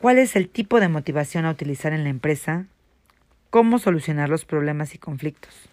¿Cuál 0.00 0.16
es 0.16 0.34
el 0.34 0.48
tipo 0.48 0.80
de 0.80 0.88
motivación 0.88 1.44
a 1.44 1.50
utilizar 1.50 1.92
en 1.92 2.04
la 2.04 2.08
empresa? 2.08 2.68
Cómo 3.50 3.78
solucionar 3.78 4.28
los 4.28 4.44
problemas 4.44 4.94
y 4.94 4.98
conflictos. 4.98 5.68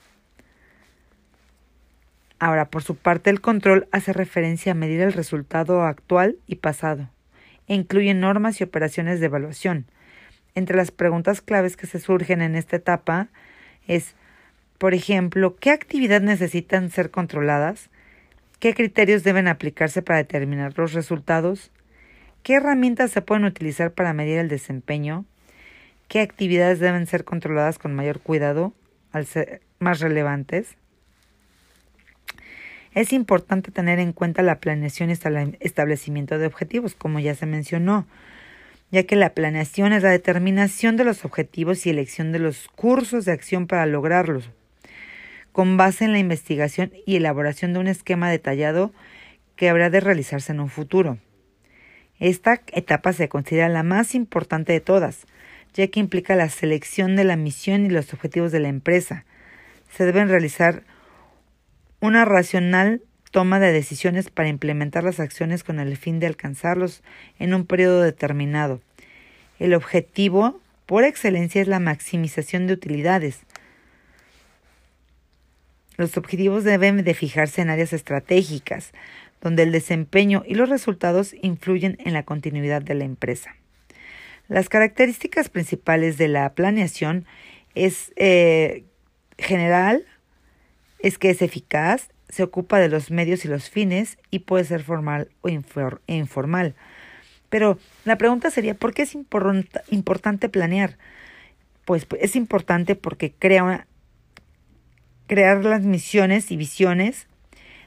Ahora, 2.39 2.69
por 2.69 2.83
su 2.83 2.95
parte, 2.95 3.29
el 3.29 3.41
control 3.41 3.87
hace 3.91 4.13
referencia 4.13 4.73
a 4.73 4.75
medir 4.75 5.01
el 5.01 5.13
resultado 5.13 5.83
actual 5.83 6.37
y 6.47 6.55
pasado 6.55 7.09
e 7.67 7.73
incluye 7.73 8.13
normas 8.13 8.59
y 8.59 8.63
operaciones 8.63 9.19
de 9.19 9.25
evaluación. 9.27 9.85
Entre 10.53 10.77
las 10.77 10.91
preguntas 10.91 11.41
claves 11.41 11.75
que 11.77 11.87
se 11.87 11.99
surgen 11.99 12.41
en 12.41 12.55
esta 12.55 12.75
etapa 12.75 13.29
es, 13.87 14.15
por 14.77 14.93
ejemplo, 14.93 15.55
¿qué 15.55 15.71
actividades 15.71 16.23
necesitan 16.23 16.91
ser 16.91 17.09
controladas? 17.09 17.89
¿Qué 18.59 18.73
criterios 18.73 19.23
deben 19.23 19.47
aplicarse 19.47 20.01
para 20.01 20.19
determinar 20.19 20.77
los 20.77 20.93
resultados? 20.93 21.71
¿Qué 22.43 22.55
herramientas 22.55 23.11
se 23.11 23.21
pueden 23.21 23.45
utilizar 23.45 23.91
para 23.91 24.13
medir 24.13 24.37
el 24.37 24.47
desempeño? 24.47 25.25
Qué 26.07 26.21
actividades 26.21 26.79
deben 26.79 27.07
ser 27.07 27.23
controladas 27.23 27.79
con 27.79 27.93
mayor 27.95 28.19
cuidado 28.19 28.73
al 29.11 29.25
ser 29.25 29.61
más 29.79 29.99
relevantes. 29.99 30.75
Es 32.93 33.11
importante 33.11 33.71
tener 33.71 33.99
en 33.99 34.13
cuenta 34.13 34.41
la 34.41 34.59
planeación 34.59 35.09
y 35.09 35.13
establecimiento 35.59 36.37
de 36.37 36.47
objetivos, 36.47 36.95
como 36.95 37.19
ya 37.19 37.35
se 37.35 37.45
mencionó, 37.45 38.07
ya 38.91 39.03
que 39.03 39.17
la 39.17 39.33
planeación 39.33 39.91
es 39.91 40.03
la 40.03 40.11
determinación 40.11 40.95
de 40.95 41.03
los 41.03 41.25
objetivos 41.25 41.85
y 41.85 41.89
elección 41.89 42.31
de 42.31 42.39
los 42.39 42.69
cursos 42.69 43.25
de 43.25 43.33
acción 43.33 43.67
para 43.67 43.85
lograrlos, 43.85 44.49
con 45.51 45.75
base 45.75 46.05
en 46.05 46.13
la 46.13 46.19
investigación 46.19 46.93
y 47.05 47.17
elaboración 47.17 47.73
de 47.73 47.79
un 47.79 47.87
esquema 47.87 48.29
detallado 48.29 48.93
que 49.57 49.69
habrá 49.69 49.89
de 49.89 49.99
realizarse 49.99 50.53
en 50.53 50.61
un 50.61 50.69
futuro. 50.69 51.17
Esta 52.19 52.61
etapa 52.71 53.11
se 53.11 53.27
considera 53.27 53.67
la 53.67 53.83
más 53.83 54.15
importante 54.15 54.71
de 54.71 54.79
todas, 54.79 55.25
ya 55.75 55.87
que 55.87 55.99
implica 55.99 56.35
la 56.35 56.49
selección 56.49 57.15
de 57.15 57.25
la 57.25 57.35
misión 57.35 57.85
y 57.85 57.89
los 57.89 58.13
objetivos 58.13 58.51
de 58.51 58.61
la 58.61 58.69
empresa. 58.69 59.25
Se 59.91 60.05
deben 60.05 60.29
realizar 60.29 60.83
una 61.99 62.25
racional 62.25 63.01
toma 63.31 63.59
de 63.59 63.73
decisiones 63.73 64.29
para 64.29 64.47
implementar 64.47 65.03
las 65.03 65.19
acciones 65.19 65.65
con 65.65 65.79
el 65.79 65.97
fin 65.97 66.19
de 66.19 66.27
alcanzarlos 66.27 67.03
en 67.39 67.53
un 67.53 67.65
periodo 67.65 68.01
determinado. 68.01 68.79
El 69.59 69.73
objetivo, 69.73 70.61
por 70.85 71.03
excelencia, 71.03 71.61
es 71.61 71.67
la 71.67 71.79
maximización 71.79 72.67
de 72.67 72.73
utilidades. 72.73 73.41
Los 75.97 76.15
objetivos 76.15 76.63
deben 76.63 77.03
de 77.03 77.13
fijarse 77.13 77.61
en 77.61 77.69
áreas 77.69 77.91
estratégicas, 77.91 78.91
donde 79.41 79.63
el 79.63 79.73
desempeño 79.73 80.43
y 80.47 80.55
los 80.55 80.69
resultados 80.69 81.35
influyen 81.41 81.97
en 81.99 82.13
la 82.13 82.23
continuidad 82.23 82.81
de 82.81 82.95
la 82.95 83.03
empresa. 83.03 83.55
Las 84.47 84.69
características 84.69 85.49
principales 85.49 86.17
de 86.17 86.27
la 86.27 86.53
planeación 86.53 87.25
es 87.73 88.13
eh, 88.15 88.85
general, 89.37 90.05
es 90.99 91.17
que 91.17 91.29
es 91.29 91.41
eficaz, 91.41 92.09
se 92.29 92.43
ocupa 92.43 92.79
de 92.79 92.89
los 92.89 93.11
medios 93.11 93.45
y 93.45 93.47
los 93.47 93.69
fines 93.69 94.17
y 94.29 94.39
puede 94.39 94.65
ser 94.65 94.83
formal 94.83 95.29
o 95.41 95.49
informal. 95.49 96.75
Pero 97.49 97.79
la 98.03 98.17
pregunta 98.17 98.49
sería, 98.49 98.73
¿por 98.75 98.93
qué 98.93 99.03
es 99.03 99.15
importante 99.15 100.49
planear? 100.49 100.97
Pues 101.85 102.07
es 102.19 102.35
importante 102.35 102.95
porque 102.95 103.31
crea 103.31 103.87
crear 105.27 105.63
las 105.63 105.81
misiones 105.81 106.51
y 106.51 106.57
visiones, 106.57 107.27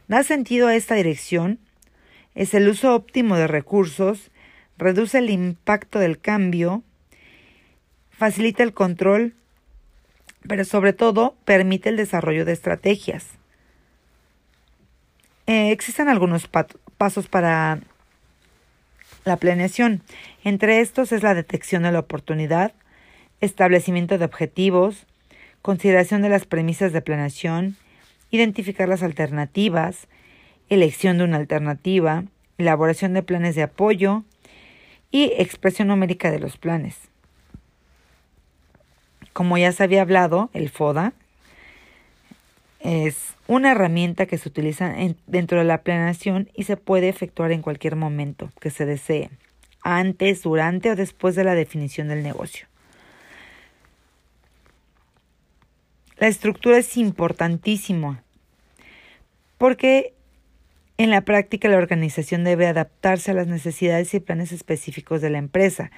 da 0.06 0.22
sentido 0.22 0.68
a 0.68 0.74
esta 0.74 0.94
dirección, 0.94 1.58
es 2.34 2.54
el 2.54 2.68
uso 2.68 2.94
óptimo 2.94 3.36
de 3.36 3.46
recursos, 3.46 4.30
reduce 4.78 5.18
el 5.18 5.28
impacto 5.28 5.98
del 5.98 6.18
cambio, 6.18 6.82
facilita 8.10 8.62
el 8.62 8.72
control, 8.72 9.34
pero 10.46 10.64
sobre 10.64 10.92
todo 10.92 11.36
permite 11.44 11.88
el 11.88 11.96
desarrollo 11.96 12.44
de 12.44 12.52
estrategias. 12.52 13.26
Eh, 15.46 15.72
existen 15.72 16.08
algunos 16.08 16.48
pasos 16.96 17.28
para 17.28 17.80
la 19.24 19.36
planeación. 19.36 20.02
Entre 20.44 20.80
estos 20.80 21.12
es 21.12 21.22
la 21.22 21.34
detección 21.34 21.82
de 21.82 21.92
la 21.92 21.98
oportunidad, 21.98 22.72
establecimiento 23.40 24.18
de 24.18 24.24
objetivos, 24.24 25.06
consideración 25.62 26.22
de 26.22 26.28
las 26.28 26.44
premisas 26.44 26.92
de 26.92 27.02
planeación, 27.02 27.76
identificar 28.30 28.88
las 28.88 29.02
alternativas, 29.02 30.06
elección 30.68 31.18
de 31.18 31.24
una 31.24 31.36
alternativa, 31.36 32.24
elaboración 32.58 33.14
de 33.14 33.22
planes 33.22 33.54
de 33.54 33.62
apoyo 33.62 34.24
y 35.10 35.32
expresión 35.36 35.88
numérica 35.88 36.30
de 36.30 36.38
los 36.38 36.56
planes. 36.56 36.96
Como 39.32 39.56
ya 39.56 39.72
se 39.72 39.84
había 39.84 40.02
hablado, 40.02 40.50
el 40.52 40.68
FODA 40.68 41.12
es 42.80 43.34
una 43.46 43.72
herramienta 43.72 44.26
que 44.26 44.38
se 44.38 44.48
utiliza 44.48 44.94
dentro 45.26 45.58
de 45.58 45.64
la 45.64 45.82
planeación 45.82 46.50
y 46.54 46.64
se 46.64 46.76
puede 46.76 47.08
efectuar 47.08 47.52
en 47.52 47.62
cualquier 47.62 47.96
momento 47.96 48.50
que 48.60 48.70
se 48.70 48.86
desee, 48.86 49.30
antes, 49.82 50.42
durante 50.42 50.90
o 50.90 50.96
después 50.96 51.34
de 51.34 51.44
la 51.44 51.54
definición 51.54 52.08
del 52.08 52.22
negocio. 52.22 52.66
La 56.18 56.26
estructura 56.26 56.78
es 56.78 56.96
importantísima 56.96 58.22
porque 59.56 60.14
en 60.98 61.10
la 61.10 61.20
práctica 61.20 61.68
la 61.68 61.76
organización 61.76 62.42
debe 62.42 62.66
adaptarse 62.66 63.30
a 63.30 63.34
las 63.34 63.46
necesidades 63.46 64.12
y 64.14 64.20
planes 64.20 64.50
específicos 64.50 65.22
de 65.22 65.30
la 65.30 65.38
empresa. 65.38 65.92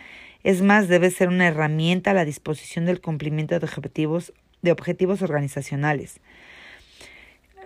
Es 0.44 0.60
más, 0.60 0.88
debe 0.88 1.10
ser 1.10 1.28
una 1.28 1.48
herramienta 1.48 2.10
a 2.10 2.14
la 2.14 2.26
disposición 2.26 2.84
del 2.84 3.00
cumplimiento 3.00 3.58
de 3.58 4.72
objetivos, 4.72 5.22
organizacionales. 5.22 6.20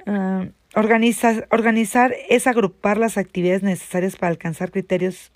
Ah, 0.06 0.46
organizar 0.74 2.14
es 2.28 2.46
agrupar 2.46 2.98
las 2.98 3.18
actividades 3.18 3.64
necesarias 3.64 4.16
para 4.16 4.30
alcanzar 4.30 4.70
criterios 4.70 5.32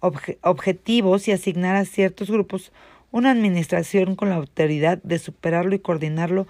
objetivos 0.00 1.28
y 1.28 1.32
asignar 1.32 1.76
a 1.76 1.84
ciertos 1.84 2.30
grupos 2.30 2.72
una 3.10 3.30
administración 3.30 4.16
con 4.16 4.30
la 4.30 4.36
autoridad 4.36 5.02
de 5.02 5.18
superarlo 5.18 5.74
y 5.74 5.78
coordinarlo 5.78 6.46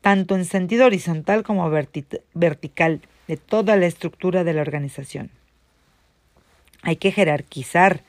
tanto 0.00 0.36
en 0.36 0.44
sentido 0.44 0.86
horizontal 0.86 1.42
como 1.42 1.70
vertical 1.70 3.00
de 3.28 3.36
toda 3.36 3.76
la 3.76 3.86
estructura 3.86 4.44
de 4.44 4.52
la 4.52 4.62
organización. 4.62 5.30
Hay 6.82 6.96
que 6.96 7.12
jerarquizar, 7.12 8.02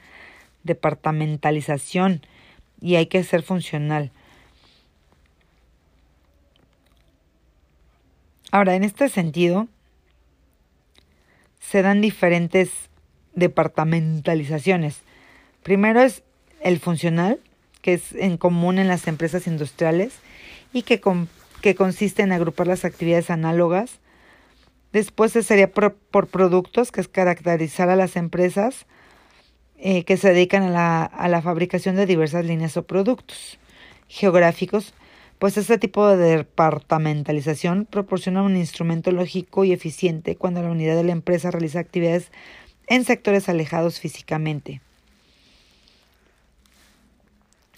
departamentalización 0.63 2.21
y 2.81 2.95
hay 2.95 3.05
que 3.05 3.23
ser 3.23 3.43
funcional. 3.43 4.11
Ahora, 8.51 8.75
en 8.75 8.83
este 8.83 9.09
sentido, 9.09 9.67
se 11.59 11.81
dan 11.81 12.01
diferentes 12.01 12.69
departamentalizaciones. 13.33 15.01
Primero 15.63 16.01
es 16.01 16.23
el 16.61 16.79
funcional, 16.79 17.39
que 17.81 17.93
es 17.93 18.13
en 18.13 18.37
común 18.37 18.77
en 18.77 18.87
las 18.87 19.07
empresas 19.07 19.47
industriales 19.47 20.13
y 20.71 20.83
que, 20.83 21.01
que 21.61 21.75
consiste 21.75 22.21
en 22.21 22.31
agrupar 22.31 22.67
las 22.67 22.85
actividades 22.85 23.29
análogas. 23.29 23.99
Después 24.93 25.33
sería 25.33 25.71
por, 25.71 25.97
productos, 26.27 26.91
que 26.91 27.01
es 27.01 27.07
caracterizar 27.07 27.89
a 27.89 27.95
las 27.95 28.15
empresas 28.15 28.85
eh, 29.77 30.05
que 30.05 30.15
se 30.17 30.29
dedican 30.29 30.63
a 30.63 30.69
la, 30.69 31.03
a 31.03 31.27
la 31.27 31.41
fabricación 31.41 31.95
de 31.95 32.05
diversas 32.05 32.45
líneas 32.45 32.77
o 32.77 32.83
productos. 32.83 33.59
Geográficos, 34.07 34.93
pues 35.39 35.57
este 35.57 35.77
tipo 35.77 36.07
de 36.07 36.37
departamentalización 36.37 37.85
proporciona 37.85 38.43
un 38.43 38.55
instrumento 38.55 39.11
lógico 39.11 39.65
y 39.65 39.73
eficiente 39.73 40.37
cuando 40.37 40.61
la 40.61 40.71
unidad 40.71 40.95
de 40.95 41.03
la 41.03 41.11
empresa 41.11 41.51
realiza 41.51 41.79
actividades 41.79 42.31
en 42.87 43.03
sectores 43.03 43.49
alejados 43.49 43.99
físicamente 43.99 44.81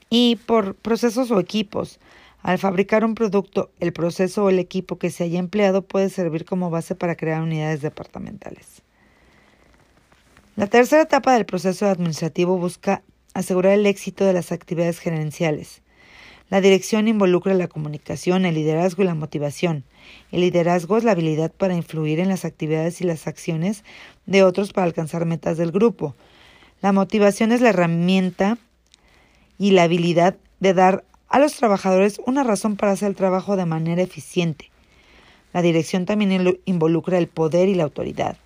y 0.09 0.37
por 0.37 0.75
procesos 0.75 1.31
o 1.31 1.39
equipos. 1.39 1.99
Al 2.45 2.59
fabricar 2.59 3.03
un 3.03 3.15
producto, 3.15 3.71
el 3.79 3.91
proceso 3.91 4.43
o 4.43 4.49
el 4.51 4.59
equipo 4.59 4.99
que 4.99 5.09
se 5.09 5.23
haya 5.23 5.39
empleado 5.39 5.81
puede 5.81 6.11
servir 6.11 6.45
como 6.45 6.69
base 6.69 6.93
para 6.93 7.15
crear 7.15 7.41
unidades 7.41 7.81
departamentales. 7.81 8.83
La 10.55 10.67
tercera 10.67 11.01
etapa 11.01 11.33
del 11.33 11.47
proceso 11.47 11.87
administrativo 11.87 12.55
busca 12.59 13.01
asegurar 13.33 13.71
el 13.71 13.87
éxito 13.87 14.25
de 14.25 14.33
las 14.33 14.51
actividades 14.51 14.99
gerenciales. 14.99 15.81
La 16.51 16.61
dirección 16.61 17.07
involucra 17.07 17.55
la 17.55 17.67
comunicación, 17.67 18.45
el 18.45 18.53
liderazgo 18.53 19.01
y 19.01 19.07
la 19.07 19.15
motivación. 19.15 19.83
El 20.31 20.41
liderazgo 20.41 20.97
es 20.97 21.03
la 21.03 21.13
habilidad 21.13 21.51
para 21.51 21.73
influir 21.73 22.19
en 22.19 22.29
las 22.29 22.45
actividades 22.45 23.01
y 23.01 23.05
las 23.05 23.25
acciones 23.25 23.83
de 24.27 24.43
otros 24.43 24.71
para 24.71 24.85
alcanzar 24.85 25.25
metas 25.25 25.57
del 25.57 25.71
grupo. 25.71 26.15
La 26.83 26.91
motivación 26.91 27.51
es 27.51 27.61
la 27.61 27.69
herramienta 27.69 28.59
y 29.57 29.71
la 29.71 29.81
habilidad 29.81 30.37
de 30.59 30.75
dar 30.75 31.05
a 31.29 31.39
los 31.39 31.55
trabajadores 31.55 32.21
una 32.25 32.43
razón 32.43 32.75
para 32.75 32.91
hacer 32.91 33.09
el 33.09 33.15
trabajo 33.15 33.55
de 33.55 33.65
manera 33.65 34.01
eficiente. 34.01 34.71
La 35.53 35.61
dirección 35.61 36.05
también 36.05 36.59
involucra 36.65 37.17
el 37.17 37.27
poder 37.27 37.69
y 37.69 37.75
la 37.75 37.83
autoridad. 37.83 38.37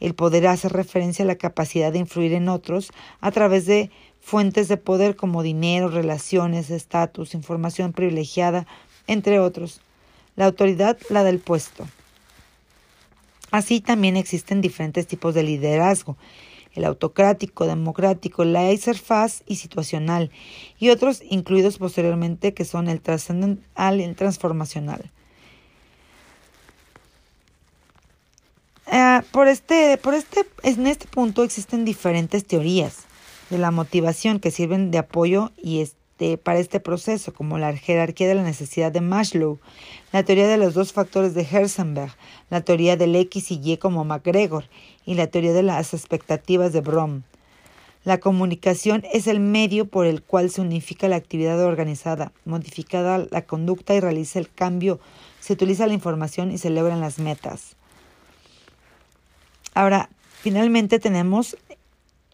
El 0.00 0.14
poder 0.14 0.46
hace 0.46 0.68
referencia 0.68 1.24
a 1.24 1.28
la 1.28 1.36
capacidad 1.36 1.92
de 1.92 1.98
influir 1.98 2.32
en 2.32 2.48
otros 2.48 2.92
a 3.20 3.30
través 3.30 3.66
de 3.66 3.90
fuentes 4.20 4.68
de 4.68 4.76
poder 4.76 5.16
como 5.16 5.42
dinero, 5.42 5.88
relaciones, 5.88 6.70
estatus, 6.70 7.34
información 7.34 7.92
privilegiada, 7.92 8.66
entre 9.06 9.40
otros. 9.40 9.80
La 10.36 10.46
autoridad, 10.46 10.98
la 11.10 11.24
del 11.24 11.38
puesto. 11.38 11.86
Así 13.50 13.80
también 13.80 14.16
existen 14.16 14.60
diferentes 14.60 15.06
tipos 15.06 15.34
de 15.34 15.42
liderazgo 15.42 16.16
el 16.78 16.84
autocrático, 16.84 17.66
democrático, 17.66 18.44
laissez-faire 18.44 19.32
y 19.46 19.56
situacional, 19.56 20.30
y 20.78 20.90
otros 20.90 21.22
incluidos 21.28 21.78
posteriormente 21.78 22.54
que 22.54 22.64
son 22.64 22.88
el 22.88 23.00
trascendental 23.00 24.00
y 24.00 24.04
el 24.04 24.16
transformacional. 24.16 25.10
Ah, 28.86 29.22
por 29.32 29.48
este, 29.48 29.98
por 29.98 30.14
este, 30.14 30.46
en 30.62 30.86
este 30.86 31.06
punto 31.06 31.44
existen 31.44 31.84
diferentes 31.84 32.46
teorías 32.46 33.04
de 33.50 33.58
la 33.58 33.70
motivación 33.70 34.40
que 34.40 34.50
sirven 34.50 34.90
de 34.90 34.98
apoyo 34.98 35.52
y 35.56 35.80
este, 36.18 36.36
para 36.36 36.58
este 36.58 36.80
proceso, 36.80 37.32
como 37.32 37.58
la 37.58 37.76
jerarquía 37.76 38.26
de 38.26 38.34
la 38.34 38.42
necesidad 38.42 38.90
de 38.90 39.00
Maslow, 39.00 39.60
la 40.12 40.24
teoría 40.24 40.48
de 40.48 40.56
los 40.56 40.74
dos 40.74 40.92
factores 40.92 41.32
de 41.32 41.46
Herzenberg, 41.48 42.12
la 42.50 42.60
teoría 42.62 42.96
del 42.96 43.14
X 43.14 43.52
y 43.52 43.60
Y 43.62 43.76
como 43.76 44.04
MacGregor 44.04 44.64
y 45.06 45.14
la 45.14 45.28
teoría 45.28 45.52
de 45.52 45.62
las 45.62 45.94
expectativas 45.94 46.72
de 46.72 46.80
Brom. 46.80 47.22
La 48.02 48.18
comunicación 48.18 49.04
es 49.12 49.28
el 49.28 49.38
medio 49.38 49.86
por 49.86 50.06
el 50.06 50.20
cual 50.20 50.50
se 50.50 50.60
unifica 50.60 51.06
la 51.06 51.14
actividad 51.14 51.62
organizada, 51.62 52.32
modificada 52.44 53.24
la 53.30 53.42
conducta 53.42 53.94
y 53.94 54.00
realiza 54.00 54.40
el 54.40 54.50
cambio, 54.50 54.98
se 55.38 55.52
utiliza 55.52 55.86
la 55.86 55.94
información 55.94 56.50
y 56.50 56.58
se 56.58 56.70
logran 56.70 57.00
las 57.00 57.20
metas. 57.20 57.76
Ahora, 59.72 60.10
finalmente 60.40 60.98
tenemos 60.98 61.56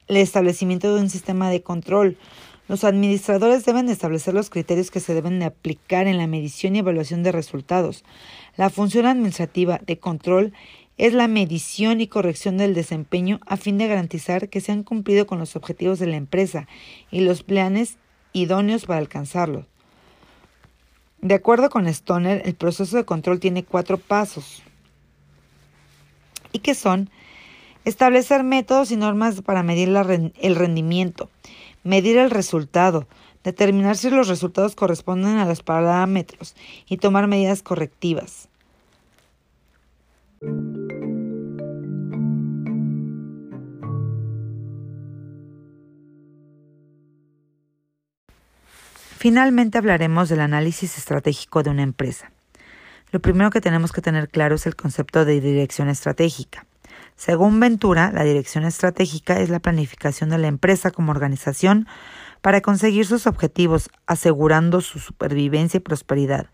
el 0.09 0.17
establecimiento 0.17 0.95
de 0.95 1.03
un 1.03 1.11
sistema 1.11 1.51
de 1.51 1.63
control. 1.63 2.17
Los 2.67 2.85
administradores 2.85 3.65
deben 3.65 3.89
establecer 3.91 4.33
los 4.33 4.49
criterios 4.49 4.91
que 4.91 5.01
se 5.01 5.13
deben 5.13 5.39
de 5.39 5.45
aplicar 5.45 6.07
en 6.07 6.17
la 6.17 6.27
medición 6.27 6.75
y 6.75 6.79
evaluación 6.79 7.23
de 7.23 7.33
resultados. 7.33 8.05
La 8.57 8.71
función 8.71 9.05
administrativa 9.05 9.81
de 9.85 9.99
control 9.99 10.55
es 10.97 11.13
la 11.13 11.29
medición 11.29 12.01
y 12.01 12.07
corrección 12.07 12.57
del 12.57 12.73
desempeño 12.73 13.41
a 13.47 13.57
fin 13.57 13.77
de 13.79 13.89
garantizar 13.89 14.49
que 14.49 14.61
se 14.61 14.73
han 14.73 14.83
cumplido 14.83 15.27
con 15.27 15.39
los 15.39 15.57
objetivos 15.57 15.99
de 15.99 16.07
la 16.07 16.17
empresa 16.17 16.67
y 17.11 17.21
los 17.21 17.43
planes 17.43 17.99
idóneos 18.33 18.87
para 18.87 19.01
alcanzarlos. 19.01 19.67
De 21.21 21.35
acuerdo 21.35 21.71
con 21.71 21.87
Stoner, 21.87 22.43
el 22.45 22.55
proceso 22.55 22.97
de 22.97 23.05
control 23.05 23.41
tiene 23.41 23.65
cuatro 23.65 23.99
pasos 23.99 24.63
y 26.53 26.61
que 26.61 26.75
son 26.75 27.11
establecer 27.85 28.45
métodos 28.45 28.91
y 28.91 28.97
normas 28.97 29.43
para 29.43 29.63
medir 29.63 29.89
el 29.89 30.55
rendimiento, 30.55 31.31
medir 31.85 32.19
el 32.19 32.31
resultado, 32.31 33.07
determinar 33.45 33.97
si 33.97 34.11
los 34.11 34.27
resultados 34.27 34.75
corresponden 34.75 35.37
a 35.37 35.47
los 35.47 35.63
parámetros 35.63 36.57
y 36.89 36.97
tomar 36.97 37.29
medidas 37.29 37.63
correctivas. 37.63 38.49
Finalmente 49.25 49.79
hablaremos 49.79 50.29
del 50.29 50.41
análisis 50.41 50.99
estratégico 50.99 51.63
de 51.63 51.71
una 51.71 51.83
empresa. 51.83 52.31
Lo 53.11 53.21
primero 53.21 53.51
que 53.51 53.63
tenemos 53.63 53.91
que 53.91 54.03
tener 54.03 54.29
claro 54.29 54.57
es 54.57 54.67
el 54.67 54.77
concepto 54.77 55.25
de 55.25 55.41
dirección 55.41 55.89
estratégica. 55.89 56.67
Según 57.17 57.61
Ventura, 57.61 58.11
la 58.13 58.25
dirección 58.25 58.65
estratégica 58.65 59.41
es 59.41 59.49
la 59.49 59.61
planificación 59.61 60.31
de 60.31 60.39
la 60.39 60.49
empresa 60.49 60.91
como 60.91 61.13
organización 61.13 61.87
para 62.41 62.61
conseguir 62.61 63.07
sus 63.07 63.27
objetivos, 63.27 63.89
asegurando 64.07 64.81
su 64.81 64.99
supervivencia 64.99 65.79
y 65.79 65.81
prosperidad. 65.81 66.51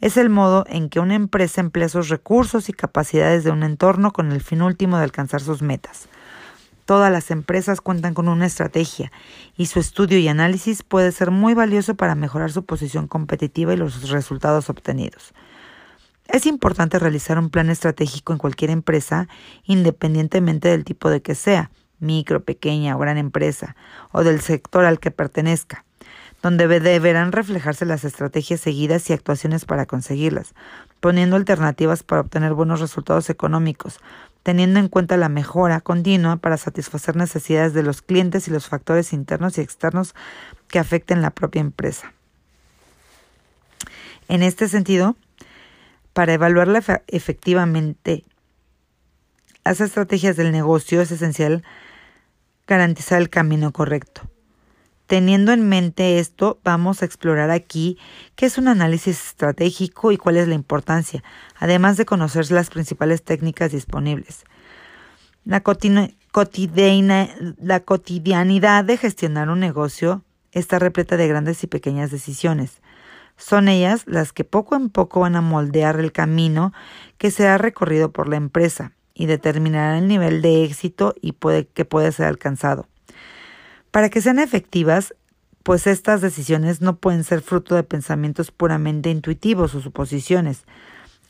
Es 0.00 0.16
el 0.16 0.30
modo 0.30 0.64
en 0.68 0.88
que 0.88 1.00
una 1.00 1.14
empresa 1.14 1.60
emplea 1.60 1.88
sus 1.88 2.08
recursos 2.08 2.68
y 2.68 2.72
capacidades 2.72 3.44
de 3.44 3.50
un 3.50 3.62
entorno 3.62 4.12
con 4.12 4.30
el 4.30 4.40
fin 4.40 4.62
último 4.62 4.96
de 4.96 5.04
alcanzar 5.04 5.40
sus 5.40 5.60
metas. 5.60 6.08
Todas 6.84 7.10
las 7.10 7.32
empresas 7.32 7.80
cuentan 7.80 8.14
con 8.14 8.28
una 8.28 8.46
estrategia 8.46 9.10
y 9.56 9.66
su 9.66 9.80
estudio 9.80 10.18
y 10.18 10.28
análisis 10.28 10.84
puede 10.84 11.10
ser 11.10 11.32
muy 11.32 11.52
valioso 11.52 11.96
para 11.96 12.14
mejorar 12.14 12.52
su 12.52 12.64
posición 12.64 13.08
competitiva 13.08 13.74
y 13.74 13.76
los 13.76 14.08
resultados 14.08 14.70
obtenidos. 14.70 15.34
Es 16.28 16.46
importante 16.46 16.98
realizar 16.98 17.38
un 17.38 17.50
plan 17.50 17.70
estratégico 17.70 18.32
en 18.32 18.38
cualquier 18.38 18.70
empresa, 18.70 19.28
independientemente 19.64 20.68
del 20.68 20.84
tipo 20.84 21.08
de 21.08 21.22
que 21.22 21.34
sea, 21.34 21.70
micro, 21.98 22.42
pequeña 22.42 22.96
o 22.96 22.98
gran 22.98 23.16
empresa, 23.16 23.76
o 24.12 24.24
del 24.24 24.40
sector 24.40 24.84
al 24.84 24.98
que 24.98 25.10
pertenezca, 25.10 25.84
donde 26.42 26.66
deberán 26.66 27.32
reflejarse 27.32 27.86
las 27.86 28.04
estrategias 28.04 28.60
seguidas 28.60 29.08
y 29.08 29.12
actuaciones 29.12 29.64
para 29.64 29.86
conseguirlas, 29.86 30.54
poniendo 31.00 31.36
alternativas 31.36 32.02
para 32.02 32.22
obtener 32.22 32.54
buenos 32.54 32.80
resultados 32.80 33.30
económicos, 33.30 34.00
teniendo 34.42 34.78
en 34.80 34.88
cuenta 34.88 35.16
la 35.16 35.28
mejora 35.28 35.80
continua 35.80 36.36
para 36.36 36.56
satisfacer 36.56 37.16
necesidades 37.16 37.72
de 37.72 37.82
los 37.82 38.02
clientes 38.02 38.46
y 38.46 38.50
los 38.50 38.68
factores 38.68 39.12
internos 39.12 39.58
y 39.58 39.60
externos 39.60 40.14
que 40.68 40.78
afecten 40.78 41.22
la 41.22 41.30
propia 41.30 41.60
empresa. 41.60 42.12
En 44.28 44.42
este 44.42 44.68
sentido, 44.68 45.16
para 46.16 46.32
evaluarla 46.32 46.82
efectivamente 47.08 48.24
las 49.66 49.82
estrategias 49.82 50.34
del 50.34 50.50
negocio 50.50 51.02
es 51.02 51.10
esencial 51.10 51.62
garantizar 52.66 53.20
el 53.20 53.28
camino 53.28 53.70
correcto. 53.70 54.22
Teniendo 55.06 55.52
en 55.52 55.68
mente 55.68 56.18
esto, 56.18 56.58
vamos 56.64 57.02
a 57.02 57.04
explorar 57.04 57.50
aquí 57.50 57.98
qué 58.34 58.46
es 58.46 58.56
un 58.56 58.68
análisis 58.68 59.26
estratégico 59.26 60.10
y 60.10 60.16
cuál 60.16 60.38
es 60.38 60.48
la 60.48 60.54
importancia, 60.54 61.22
además 61.54 61.98
de 61.98 62.06
conocer 62.06 62.50
las 62.50 62.70
principales 62.70 63.22
técnicas 63.22 63.72
disponibles. 63.72 64.44
La, 65.44 65.62
la 67.58 67.80
cotidianidad 67.80 68.84
de 68.84 68.96
gestionar 68.96 69.50
un 69.50 69.60
negocio 69.60 70.24
está 70.52 70.78
repleta 70.78 71.18
de 71.18 71.28
grandes 71.28 71.62
y 71.62 71.66
pequeñas 71.66 72.10
decisiones. 72.10 72.80
Son 73.36 73.68
ellas 73.68 74.04
las 74.06 74.32
que 74.32 74.44
poco 74.44 74.76
en 74.76 74.88
poco 74.88 75.20
van 75.20 75.36
a 75.36 75.40
moldear 75.40 76.00
el 76.00 76.12
camino 76.12 76.72
que 77.18 77.30
será 77.30 77.58
recorrido 77.58 78.10
por 78.10 78.28
la 78.28 78.36
empresa 78.36 78.92
y 79.14 79.26
determinarán 79.26 79.98
el 79.98 80.08
nivel 80.08 80.42
de 80.42 80.64
éxito 80.64 81.14
y 81.20 81.32
que 81.74 81.84
puede 81.84 82.12
ser 82.12 82.26
alcanzado. 82.26 82.88
Para 83.90 84.10
que 84.10 84.20
sean 84.20 84.38
efectivas, 84.38 85.14
pues 85.62 85.86
estas 85.86 86.20
decisiones 86.20 86.80
no 86.80 86.96
pueden 86.96 87.24
ser 87.24 87.40
fruto 87.40 87.74
de 87.74 87.82
pensamientos 87.82 88.50
puramente 88.50 89.10
intuitivos 89.10 89.74
o 89.74 89.80
suposiciones. 89.80 90.64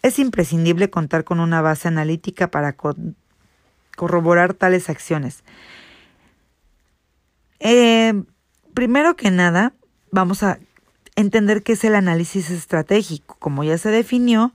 Es 0.02 0.18
imprescindible 0.18 0.90
contar 0.90 1.24
con 1.24 1.40
una 1.40 1.62
base 1.62 1.88
analítica 1.88 2.50
para 2.50 2.76
corroborar 3.96 4.54
tales 4.54 4.90
acciones. 4.90 5.42
Eh, 7.60 8.12
primero 8.74 9.16
que 9.16 9.30
nada, 9.30 9.72
vamos 10.10 10.42
a 10.42 10.58
entender 11.16 11.62
qué 11.62 11.72
es 11.72 11.84
el 11.84 11.94
análisis 11.94 12.50
estratégico. 12.50 13.36
Como 13.38 13.64
ya 13.64 13.78
se 13.78 13.90
definió, 13.90 14.54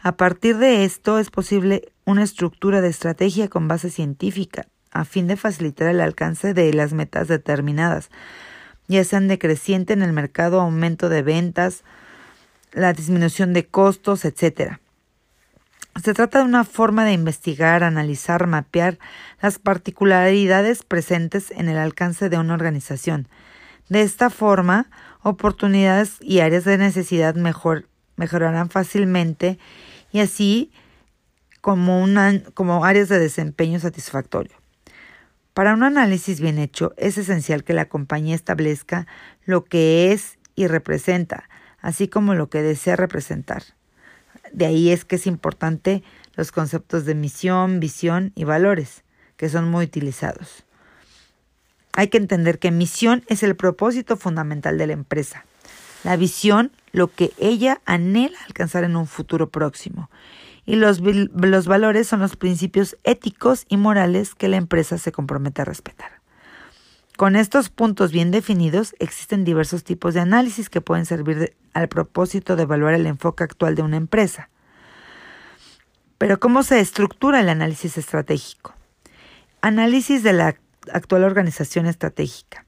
a 0.00 0.16
partir 0.16 0.58
de 0.58 0.84
esto 0.84 1.18
es 1.18 1.30
posible 1.30 1.92
una 2.04 2.22
estructura 2.22 2.80
de 2.80 2.88
estrategia 2.88 3.48
con 3.48 3.68
base 3.68 3.90
científica 3.90 4.66
a 4.92 5.04
fin 5.04 5.26
de 5.26 5.36
facilitar 5.36 5.88
el 5.88 6.00
alcance 6.00 6.54
de 6.54 6.72
las 6.72 6.92
metas 6.92 7.26
determinadas, 7.28 8.10
ya 8.88 9.02
sean 9.04 9.26
decreciente 9.26 9.94
en 9.94 10.02
el 10.02 10.12
mercado, 10.12 10.60
aumento 10.60 11.08
de 11.08 11.22
ventas, 11.22 11.82
la 12.72 12.92
disminución 12.92 13.52
de 13.52 13.66
costos, 13.66 14.24
etc. 14.24 14.78
Se 16.02 16.14
trata 16.14 16.38
de 16.38 16.44
una 16.44 16.64
forma 16.64 17.04
de 17.04 17.12
investigar, 17.12 17.84
analizar, 17.84 18.46
mapear 18.46 18.98
las 19.40 19.58
particularidades 19.58 20.82
presentes 20.82 21.50
en 21.50 21.68
el 21.68 21.78
alcance 21.78 22.28
de 22.28 22.38
una 22.38 22.54
organización. 22.54 23.28
De 23.88 24.02
esta 24.02 24.30
forma, 24.30 24.88
oportunidades 25.22 26.16
y 26.20 26.40
áreas 26.40 26.64
de 26.64 26.78
necesidad 26.78 27.34
mejor, 27.34 27.88
mejorarán 28.16 28.70
fácilmente 28.70 29.58
y 30.12 30.20
así 30.20 30.72
como, 31.60 32.02
una, 32.02 32.42
como 32.54 32.84
áreas 32.84 33.08
de 33.08 33.18
desempeño 33.18 33.78
satisfactorio. 33.78 34.56
Para 35.54 35.74
un 35.74 35.82
análisis 35.82 36.40
bien 36.40 36.58
hecho, 36.58 36.94
es 36.96 37.18
esencial 37.18 37.62
que 37.62 37.74
la 37.74 37.88
compañía 37.88 38.34
establezca 38.34 39.06
lo 39.44 39.64
que 39.64 40.12
es 40.12 40.38
y 40.54 40.66
representa, 40.66 41.48
así 41.80 42.08
como 42.08 42.34
lo 42.34 42.48
que 42.48 42.62
desea 42.62 42.96
representar. 42.96 43.62
De 44.52 44.66
ahí 44.66 44.90
es 44.90 45.04
que 45.04 45.16
es 45.16 45.26
importante 45.26 46.02
los 46.34 46.52
conceptos 46.52 47.04
de 47.04 47.14
misión, 47.14 47.80
visión 47.80 48.32
y 48.34 48.44
valores, 48.44 49.04
que 49.36 49.48
son 49.48 49.70
muy 49.70 49.84
utilizados. 49.84 50.64
Hay 51.94 52.08
que 52.08 52.18
entender 52.18 52.58
que 52.58 52.70
misión 52.70 53.22
es 53.28 53.42
el 53.42 53.56
propósito 53.56 54.16
fundamental 54.16 54.78
de 54.78 54.86
la 54.86 54.92
empresa. 54.94 55.44
La 56.04 56.16
visión, 56.16 56.72
lo 56.92 57.08
que 57.08 57.32
ella 57.38 57.80
anhela 57.84 58.38
alcanzar 58.46 58.84
en 58.84 58.96
un 58.96 59.06
futuro 59.06 59.50
próximo 59.50 60.10
y 60.64 60.76
los, 60.76 61.00
los 61.00 61.66
valores 61.66 62.06
son 62.06 62.20
los 62.20 62.36
principios 62.36 62.96
éticos 63.04 63.66
y 63.68 63.76
morales 63.76 64.34
que 64.34 64.48
la 64.48 64.56
empresa 64.56 64.98
se 64.98 65.12
compromete 65.12 65.62
a 65.62 65.64
respetar. 65.64 66.20
Con 67.16 67.36
estos 67.36 67.68
puntos 67.68 68.10
bien 68.10 68.30
definidos, 68.30 68.94
existen 68.98 69.44
diversos 69.44 69.84
tipos 69.84 70.14
de 70.14 70.20
análisis 70.20 70.70
que 70.70 70.80
pueden 70.80 71.04
servir 71.04 71.54
al 71.74 71.88
propósito 71.88 72.56
de 72.56 72.62
evaluar 72.62 72.94
el 72.94 73.06
enfoque 73.06 73.44
actual 73.44 73.74
de 73.74 73.82
una 73.82 73.96
empresa. 73.96 74.48
Pero 76.18 76.40
¿cómo 76.40 76.62
se 76.62 76.80
estructura 76.80 77.40
el 77.40 77.48
análisis 77.48 77.98
estratégico? 77.98 78.74
Análisis 79.60 80.22
de 80.22 80.32
la 80.32 80.54
actual 80.92 81.24
organización 81.24 81.86
estratégica. 81.86 82.66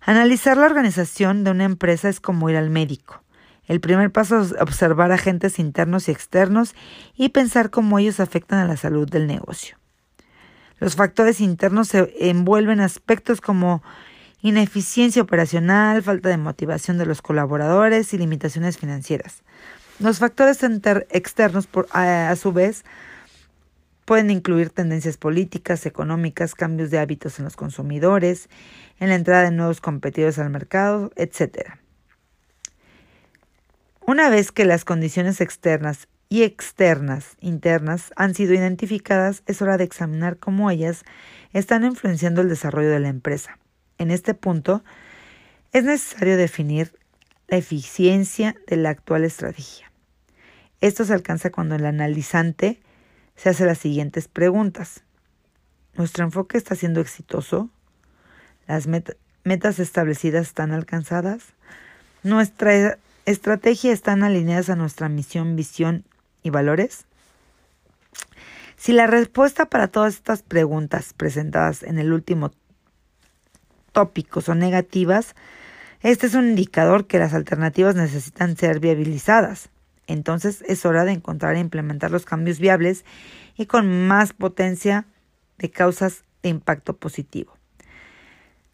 Analizar 0.00 0.56
la 0.56 0.66
organización 0.66 1.44
de 1.44 1.50
una 1.50 1.64
empresa 1.64 2.08
es 2.08 2.20
como 2.20 2.50
ir 2.50 2.56
al 2.56 2.70
médico. 2.70 3.22
El 3.66 3.80
primer 3.80 4.12
paso 4.12 4.40
es 4.42 4.52
observar 4.60 5.10
agentes 5.12 5.58
internos 5.58 6.08
y 6.08 6.12
externos 6.12 6.74
y 7.14 7.30
pensar 7.30 7.70
cómo 7.70 7.98
ellos 7.98 8.20
afectan 8.20 8.58
a 8.58 8.66
la 8.66 8.76
salud 8.76 9.08
del 9.08 9.26
negocio. 9.26 9.78
Los 10.78 10.96
factores 10.96 11.40
internos 11.40 11.88
se 11.88 12.12
envuelven 12.28 12.80
aspectos 12.80 13.40
como 13.40 13.82
ineficiencia 14.42 15.22
operacional, 15.22 16.02
falta 16.02 16.28
de 16.28 16.36
motivación 16.36 16.98
de 16.98 17.06
los 17.06 17.22
colaboradores 17.22 18.12
y 18.12 18.18
limitaciones 18.18 18.76
financieras. 18.76 19.42
Los 19.98 20.18
factores 20.18 20.58
externos, 20.62 21.68
a 21.92 22.36
su 22.36 22.52
vez, 22.52 22.84
pueden 24.04 24.30
incluir 24.30 24.70
tendencias 24.70 25.16
políticas, 25.16 25.86
económicas, 25.86 26.54
cambios 26.54 26.90
de 26.90 26.98
hábitos 26.98 27.38
en 27.38 27.44
los 27.44 27.56
consumidores, 27.56 28.48
en 29.00 29.08
la 29.08 29.14
entrada 29.14 29.44
de 29.44 29.50
nuevos 29.50 29.80
competidores 29.80 30.38
al 30.38 30.50
mercado, 30.50 31.10
etc. 31.16 31.78
Una 34.06 34.28
vez 34.28 34.52
que 34.52 34.66
las 34.66 34.84
condiciones 34.84 35.40
externas 35.40 36.08
y 36.28 36.42
externas 36.42 37.36
internas 37.40 38.12
han 38.16 38.34
sido 38.34 38.54
identificadas, 38.54 39.42
es 39.46 39.62
hora 39.62 39.76
de 39.76 39.84
examinar 39.84 40.36
cómo 40.38 40.70
ellas 40.70 41.04
están 41.52 41.84
influenciando 41.84 42.42
el 42.42 42.48
desarrollo 42.48 42.90
de 42.90 43.00
la 43.00 43.08
empresa. 43.08 43.58
En 43.98 44.10
este 44.10 44.34
punto, 44.34 44.84
es 45.72 45.84
necesario 45.84 46.36
definir 46.36 46.92
la 47.48 47.56
eficiencia 47.56 48.56
de 48.66 48.76
la 48.76 48.90
actual 48.90 49.24
estrategia. 49.24 49.90
Esto 50.80 51.04
se 51.04 51.14
alcanza 51.14 51.50
cuando 51.50 51.76
el 51.76 51.86
analizante 51.86 52.80
se 53.36 53.50
hace 53.50 53.66
las 53.66 53.78
siguientes 53.78 54.28
preguntas. 54.28 55.02
¿Nuestro 55.94 56.24
enfoque 56.24 56.58
está 56.58 56.74
siendo 56.74 57.00
exitoso? 57.00 57.70
¿Las 58.66 58.86
metas 58.86 59.78
establecidas 59.78 60.46
están 60.46 60.72
alcanzadas? 60.72 61.42
¿Nuestra 62.22 62.98
estrategia 63.26 63.92
están 63.92 64.22
alineadas 64.22 64.70
a 64.70 64.76
nuestra 64.76 65.08
misión, 65.08 65.56
visión 65.56 66.04
y 66.42 66.50
valores? 66.50 67.06
Si 68.76 68.92
la 68.92 69.06
respuesta 69.06 69.66
para 69.66 69.88
todas 69.88 70.14
estas 70.14 70.42
preguntas 70.42 71.12
presentadas 71.14 71.82
en 71.82 71.98
el 71.98 72.12
último 72.12 72.50
tópico 73.92 74.40
son 74.40 74.58
negativas, 74.58 75.34
este 76.00 76.26
es 76.26 76.34
un 76.34 76.48
indicador 76.48 77.06
que 77.06 77.18
las 77.18 77.32
alternativas 77.32 77.94
necesitan 77.94 78.56
ser 78.56 78.80
viabilizadas. 78.80 79.70
Entonces 80.06 80.62
es 80.66 80.84
hora 80.84 81.04
de 81.04 81.12
encontrar 81.12 81.56
e 81.56 81.60
implementar 81.60 82.10
los 82.10 82.24
cambios 82.24 82.58
viables 82.58 83.04
y 83.56 83.66
con 83.66 84.06
más 84.06 84.32
potencia 84.32 85.06
de 85.58 85.70
causas 85.70 86.24
de 86.42 86.50
impacto 86.50 86.96
positivo. 86.96 87.56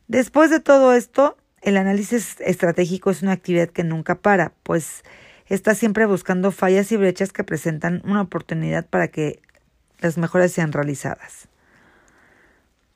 Después 0.09 0.51
de 0.51 0.61
todo 0.61 0.93
esto, 0.93 1.37
el 1.63 1.77
análisis 1.77 2.41
estratégico 2.41 3.11
es 3.11 3.23
una 3.23 3.33
actividad 3.33 3.69
que 3.69 3.85
nunca 3.85 4.17
para, 4.17 4.53
pues 4.63 5.05
está 5.47 5.75
siempre 5.75 6.07
buscando 6.07 6.51
fallas 6.51 6.91
y 6.91 6.97
brechas 6.97 7.33
que 7.33 7.45
presentan 7.45 8.03
una 8.05 8.23
oportunidad 8.23 8.87
para 8.87 9.09
que 9.09 9.41
las 10.01 10.19
mejoras 10.19 10.53
sean 10.53 10.73
realizadas. 10.73 11.49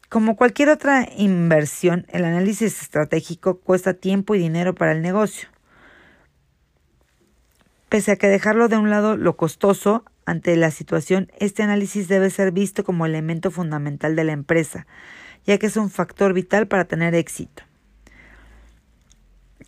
Como 0.08 0.36
cualquier 0.36 0.68
otra 0.68 1.08
inversión, 1.16 2.06
el 2.08 2.24
análisis 2.24 2.80
estratégico 2.82 3.58
cuesta 3.58 3.94
tiempo 3.94 4.34
y 4.34 4.38
dinero 4.38 4.74
para 4.74 4.92
el 4.92 5.02
negocio. 5.02 5.48
Pese 7.88 8.12
a 8.12 8.16
que 8.16 8.28
dejarlo 8.28 8.68
de 8.68 8.78
un 8.78 8.90
lado 8.90 9.16
lo 9.16 9.36
costoso 9.36 10.04
ante 10.26 10.56
la 10.56 10.70
situación, 10.70 11.30
este 11.38 11.62
análisis 11.62 12.08
debe 12.08 12.30
ser 12.30 12.50
visto 12.52 12.84
como 12.84 13.06
elemento 13.06 13.50
fundamental 13.50 14.16
de 14.16 14.24
la 14.24 14.32
empresa, 14.32 14.86
ya 15.46 15.58
que 15.58 15.66
es 15.66 15.76
un 15.76 15.90
factor 15.90 16.32
vital 16.32 16.66
para 16.66 16.86
tener 16.86 17.14
éxito. 17.14 17.62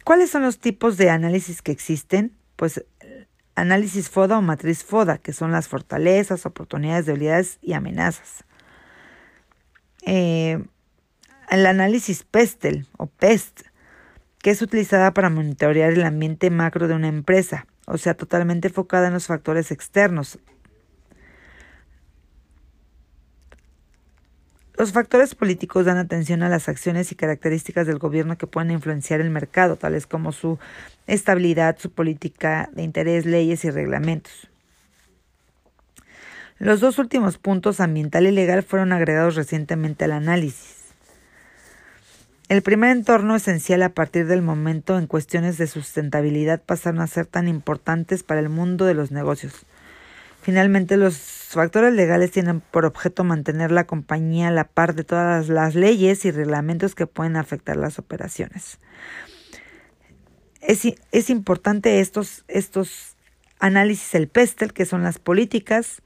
¿Cuáles 0.04 0.30
son 0.30 0.42
los 0.42 0.58
tipos 0.58 0.96
de 0.96 1.10
análisis 1.10 1.62
que 1.62 1.72
existen? 1.72 2.32
Pues 2.56 2.84
análisis 3.56 4.08
FODA 4.08 4.38
o 4.38 4.42
matriz 4.42 4.84
FODA, 4.84 5.18
que 5.18 5.32
son 5.32 5.50
las 5.50 5.66
fortalezas, 5.66 6.46
oportunidades, 6.46 7.06
debilidades 7.06 7.58
y 7.60 7.72
amenazas. 7.72 8.44
Eh, 10.02 10.62
el 11.50 11.66
análisis 11.66 12.22
PESTEL 12.22 12.86
o 12.96 13.06
PEST, 13.06 13.62
que 14.38 14.50
es 14.50 14.62
utilizada 14.62 15.12
para 15.12 15.30
monitorear 15.30 15.92
el 15.92 16.04
ambiente 16.04 16.50
macro 16.50 16.86
de 16.86 16.94
una 16.94 17.08
empresa, 17.08 17.66
o 17.86 17.98
sea, 17.98 18.14
totalmente 18.14 18.68
enfocada 18.68 19.06
en 19.06 19.14
los 19.14 19.26
factores 19.26 19.70
externos. 19.70 20.38
Los 24.76 24.92
factores 24.92 25.34
políticos 25.34 25.86
dan 25.86 25.96
atención 25.96 26.42
a 26.42 26.50
las 26.50 26.68
acciones 26.68 27.10
y 27.10 27.14
características 27.14 27.86
del 27.86 27.98
gobierno 27.98 28.36
que 28.36 28.46
pueden 28.46 28.70
influenciar 28.70 29.22
el 29.22 29.30
mercado, 29.30 29.76
tales 29.76 30.06
como 30.06 30.32
su 30.32 30.58
estabilidad, 31.06 31.78
su 31.78 31.90
política 31.90 32.68
de 32.74 32.82
interés, 32.82 33.24
leyes 33.24 33.64
y 33.64 33.70
reglamentos. 33.70 34.50
Los 36.58 36.80
dos 36.80 36.98
últimos 36.98 37.38
puntos, 37.38 37.80
ambiental 37.80 38.26
y 38.26 38.32
legal, 38.32 38.62
fueron 38.62 38.92
agregados 38.92 39.34
recientemente 39.34 40.04
al 40.04 40.12
análisis. 40.12 40.85
El 42.48 42.62
primer 42.62 42.96
entorno 42.96 43.34
esencial 43.34 43.82
a 43.82 43.88
partir 43.88 44.28
del 44.28 44.40
momento 44.40 44.98
en 44.98 45.08
cuestiones 45.08 45.58
de 45.58 45.66
sustentabilidad 45.66 46.62
pasaron 46.62 47.00
a 47.00 47.08
ser 47.08 47.26
tan 47.26 47.48
importantes 47.48 48.22
para 48.22 48.38
el 48.38 48.48
mundo 48.48 48.84
de 48.84 48.94
los 48.94 49.10
negocios. 49.10 49.66
Finalmente, 50.42 50.96
los 50.96 51.18
factores 51.18 51.92
legales 51.92 52.30
tienen 52.30 52.60
por 52.60 52.84
objeto 52.84 53.24
mantener 53.24 53.72
la 53.72 53.88
compañía 53.88 54.46
a 54.46 54.52
la 54.52 54.62
par 54.62 54.94
de 54.94 55.02
todas 55.02 55.48
las 55.48 55.74
leyes 55.74 56.24
y 56.24 56.30
reglamentos 56.30 56.94
que 56.94 57.08
pueden 57.08 57.34
afectar 57.34 57.76
las 57.76 57.98
operaciones. 57.98 58.78
Es, 60.60 61.30
importante 61.30 61.98
estos, 61.98 62.44
estos 62.46 63.16
análisis, 63.58 64.14
el 64.14 64.28
PESTEL, 64.28 64.72
que 64.72 64.86
son 64.86 65.02
las 65.02 65.18
políticas, 65.18 66.00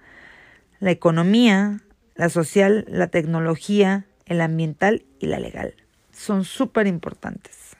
la 0.78 0.90
economía, 0.90 1.80
la 2.14 2.30
social, 2.30 2.86
la 2.88 3.08
tecnología, 3.08 4.06
el 4.24 4.40
ambiental 4.40 5.04
y 5.18 5.26
la 5.26 5.38
legal 5.38 5.74
son 6.12 6.44
súper 6.44 6.86
importantes. 6.86 7.76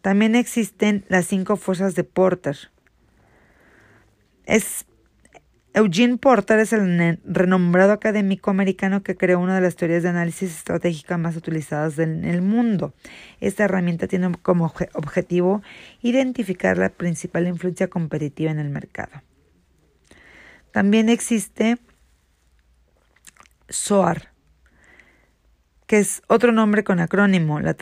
También 0.00 0.36
existen 0.36 1.04
las 1.08 1.26
cinco 1.26 1.56
fuerzas 1.56 1.94
de 1.94 2.04
Porter. 2.04 2.56
Es, 4.46 4.86
Eugene 5.74 6.16
Porter 6.16 6.60
es 6.60 6.72
el 6.72 7.20
renombrado 7.24 7.92
académico 7.92 8.50
americano 8.50 9.02
que 9.02 9.16
creó 9.16 9.40
una 9.40 9.56
de 9.56 9.60
las 9.60 9.76
teorías 9.76 10.02
de 10.02 10.08
análisis 10.08 10.50
estratégica 10.56 11.18
más 11.18 11.36
utilizadas 11.36 11.98
en 11.98 12.24
el 12.24 12.42
mundo. 12.42 12.94
Esta 13.40 13.64
herramienta 13.64 14.06
tiene 14.06 14.32
como 14.40 14.72
objetivo 14.94 15.62
identificar 16.00 16.78
la 16.78 16.88
principal 16.90 17.46
influencia 17.46 17.88
competitiva 17.88 18.50
en 18.50 18.60
el 18.60 18.70
mercado. 18.70 19.22
También 20.72 21.08
existe 21.08 21.78
SOAR, 23.68 24.32
que 25.88 25.98
es 25.98 26.22
otro 26.28 26.52
nombre 26.52 26.84
con 26.84 27.00
acrónimo. 27.00 27.60
La, 27.60 27.72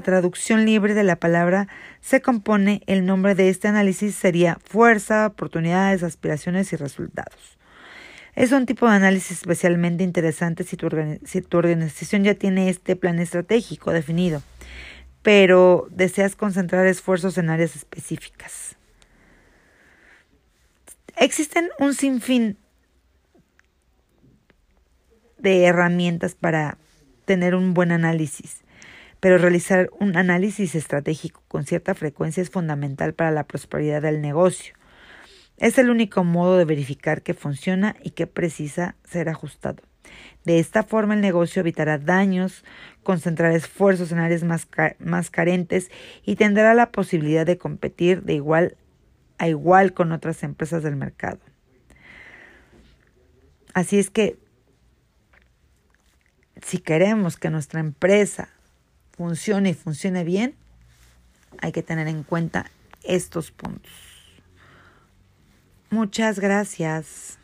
traducción 0.00 0.64
libre 0.66 0.92
de 0.92 1.04
la 1.04 1.16
palabra 1.16 1.68
se 2.00 2.20
compone, 2.20 2.82
el 2.86 3.06
nombre 3.06 3.36
de 3.36 3.48
este 3.48 3.68
análisis 3.68 4.16
sería 4.16 4.58
fuerza, 4.64 5.28
oportunidades, 5.28 6.02
aspiraciones 6.02 6.72
y 6.72 6.76
resultados. 6.76 7.56
Es 8.34 8.50
un 8.50 8.66
tipo 8.66 8.88
de 8.88 8.96
análisis 8.96 9.38
especialmente 9.38 10.02
interesante 10.02 10.64
si 10.64 10.76
tu, 10.76 10.88
si 11.24 11.42
tu 11.42 11.58
organización 11.58 12.24
ya 12.24 12.34
tiene 12.34 12.68
este 12.68 12.96
plan 12.96 13.20
estratégico 13.20 13.92
definido, 13.92 14.42
pero 15.22 15.86
deseas 15.92 16.34
concentrar 16.34 16.88
esfuerzos 16.88 17.38
en 17.38 17.50
áreas 17.50 17.76
específicas. 17.76 18.76
Existen 21.16 21.68
un 21.78 21.94
sinfín 21.94 22.58
de 25.42 25.64
herramientas 25.64 26.34
para 26.34 26.78
tener 27.24 27.54
un 27.54 27.74
buen 27.74 27.92
análisis, 27.92 28.62
pero 29.20 29.38
realizar 29.38 29.90
un 29.98 30.16
análisis 30.16 30.74
estratégico 30.74 31.42
con 31.48 31.64
cierta 31.64 31.94
frecuencia 31.94 32.42
es 32.42 32.50
fundamental 32.50 33.14
para 33.14 33.30
la 33.30 33.44
prosperidad 33.44 34.02
del 34.02 34.20
negocio. 34.20 34.74
Es 35.56 35.78
el 35.78 35.90
único 35.90 36.24
modo 36.24 36.56
de 36.56 36.64
verificar 36.64 37.22
que 37.22 37.34
funciona 37.34 37.94
y 38.02 38.10
que 38.10 38.26
precisa 38.26 38.96
ser 39.04 39.28
ajustado. 39.28 39.82
De 40.44 40.58
esta 40.58 40.82
forma 40.82 41.14
el 41.14 41.20
negocio 41.20 41.60
evitará 41.60 41.98
daños, 41.98 42.64
concentrará 43.02 43.54
esfuerzos 43.54 44.10
en 44.10 44.18
áreas 44.18 44.42
más, 44.42 44.66
más 44.98 45.30
carentes 45.30 45.90
y 46.24 46.36
tendrá 46.36 46.72
la 46.74 46.90
posibilidad 46.90 47.44
de 47.44 47.58
competir 47.58 48.22
de 48.22 48.34
igual 48.34 48.76
a 49.38 49.48
igual 49.48 49.94
con 49.94 50.12
otras 50.12 50.42
empresas 50.42 50.82
del 50.82 50.96
mercado. 50.96 51.38
Así 53.72 53.98
es 53.98 54.10
que 54.10 54.38
si 56.62 56.78
queremos 56.78 57.36
que 57.36 57.50
nuestra 57.50 57.80
empresa 57.80 58.48
funcione 59.12 59.70
y 59.70 59.74
funcione 59.74 60.24
bien, 60.24 60.54
hay 61.60 61.72
que 61.72 61.82
tener 61.82 62.08
en 62.08 62.22
cuenta 62.22 62.70
estos 63.02 63.50
puntos. 63.50 63.92
Muchas 65.90 66.38
gracias. 66.38 67.38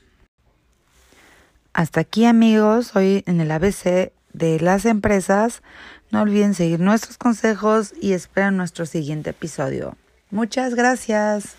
Hasta 1.73 2.01
aquí 2.01 2.25
amigos, 2.25 2.97
hoy 2.97 3.23
en 3.27 3.41
el 3.41 3.51
ABC 3.51 4.13
de 4.33 4.61
las 4.61 4.85
empresas. 4.85 5.63
No 6.11 6.23
olviden 6.23 6.55
seguir 6.55 6.81
nuestros 6.81 7.19
consejos 7.19 7.93
y 8.01 8.13
esperen 8.13 8.57
nuestro 8.57 8.87
siguiente 8.87 9.31
episodio. 9.31 9.97
Muchas 10.31 10.75
gracias. 10.75 11.57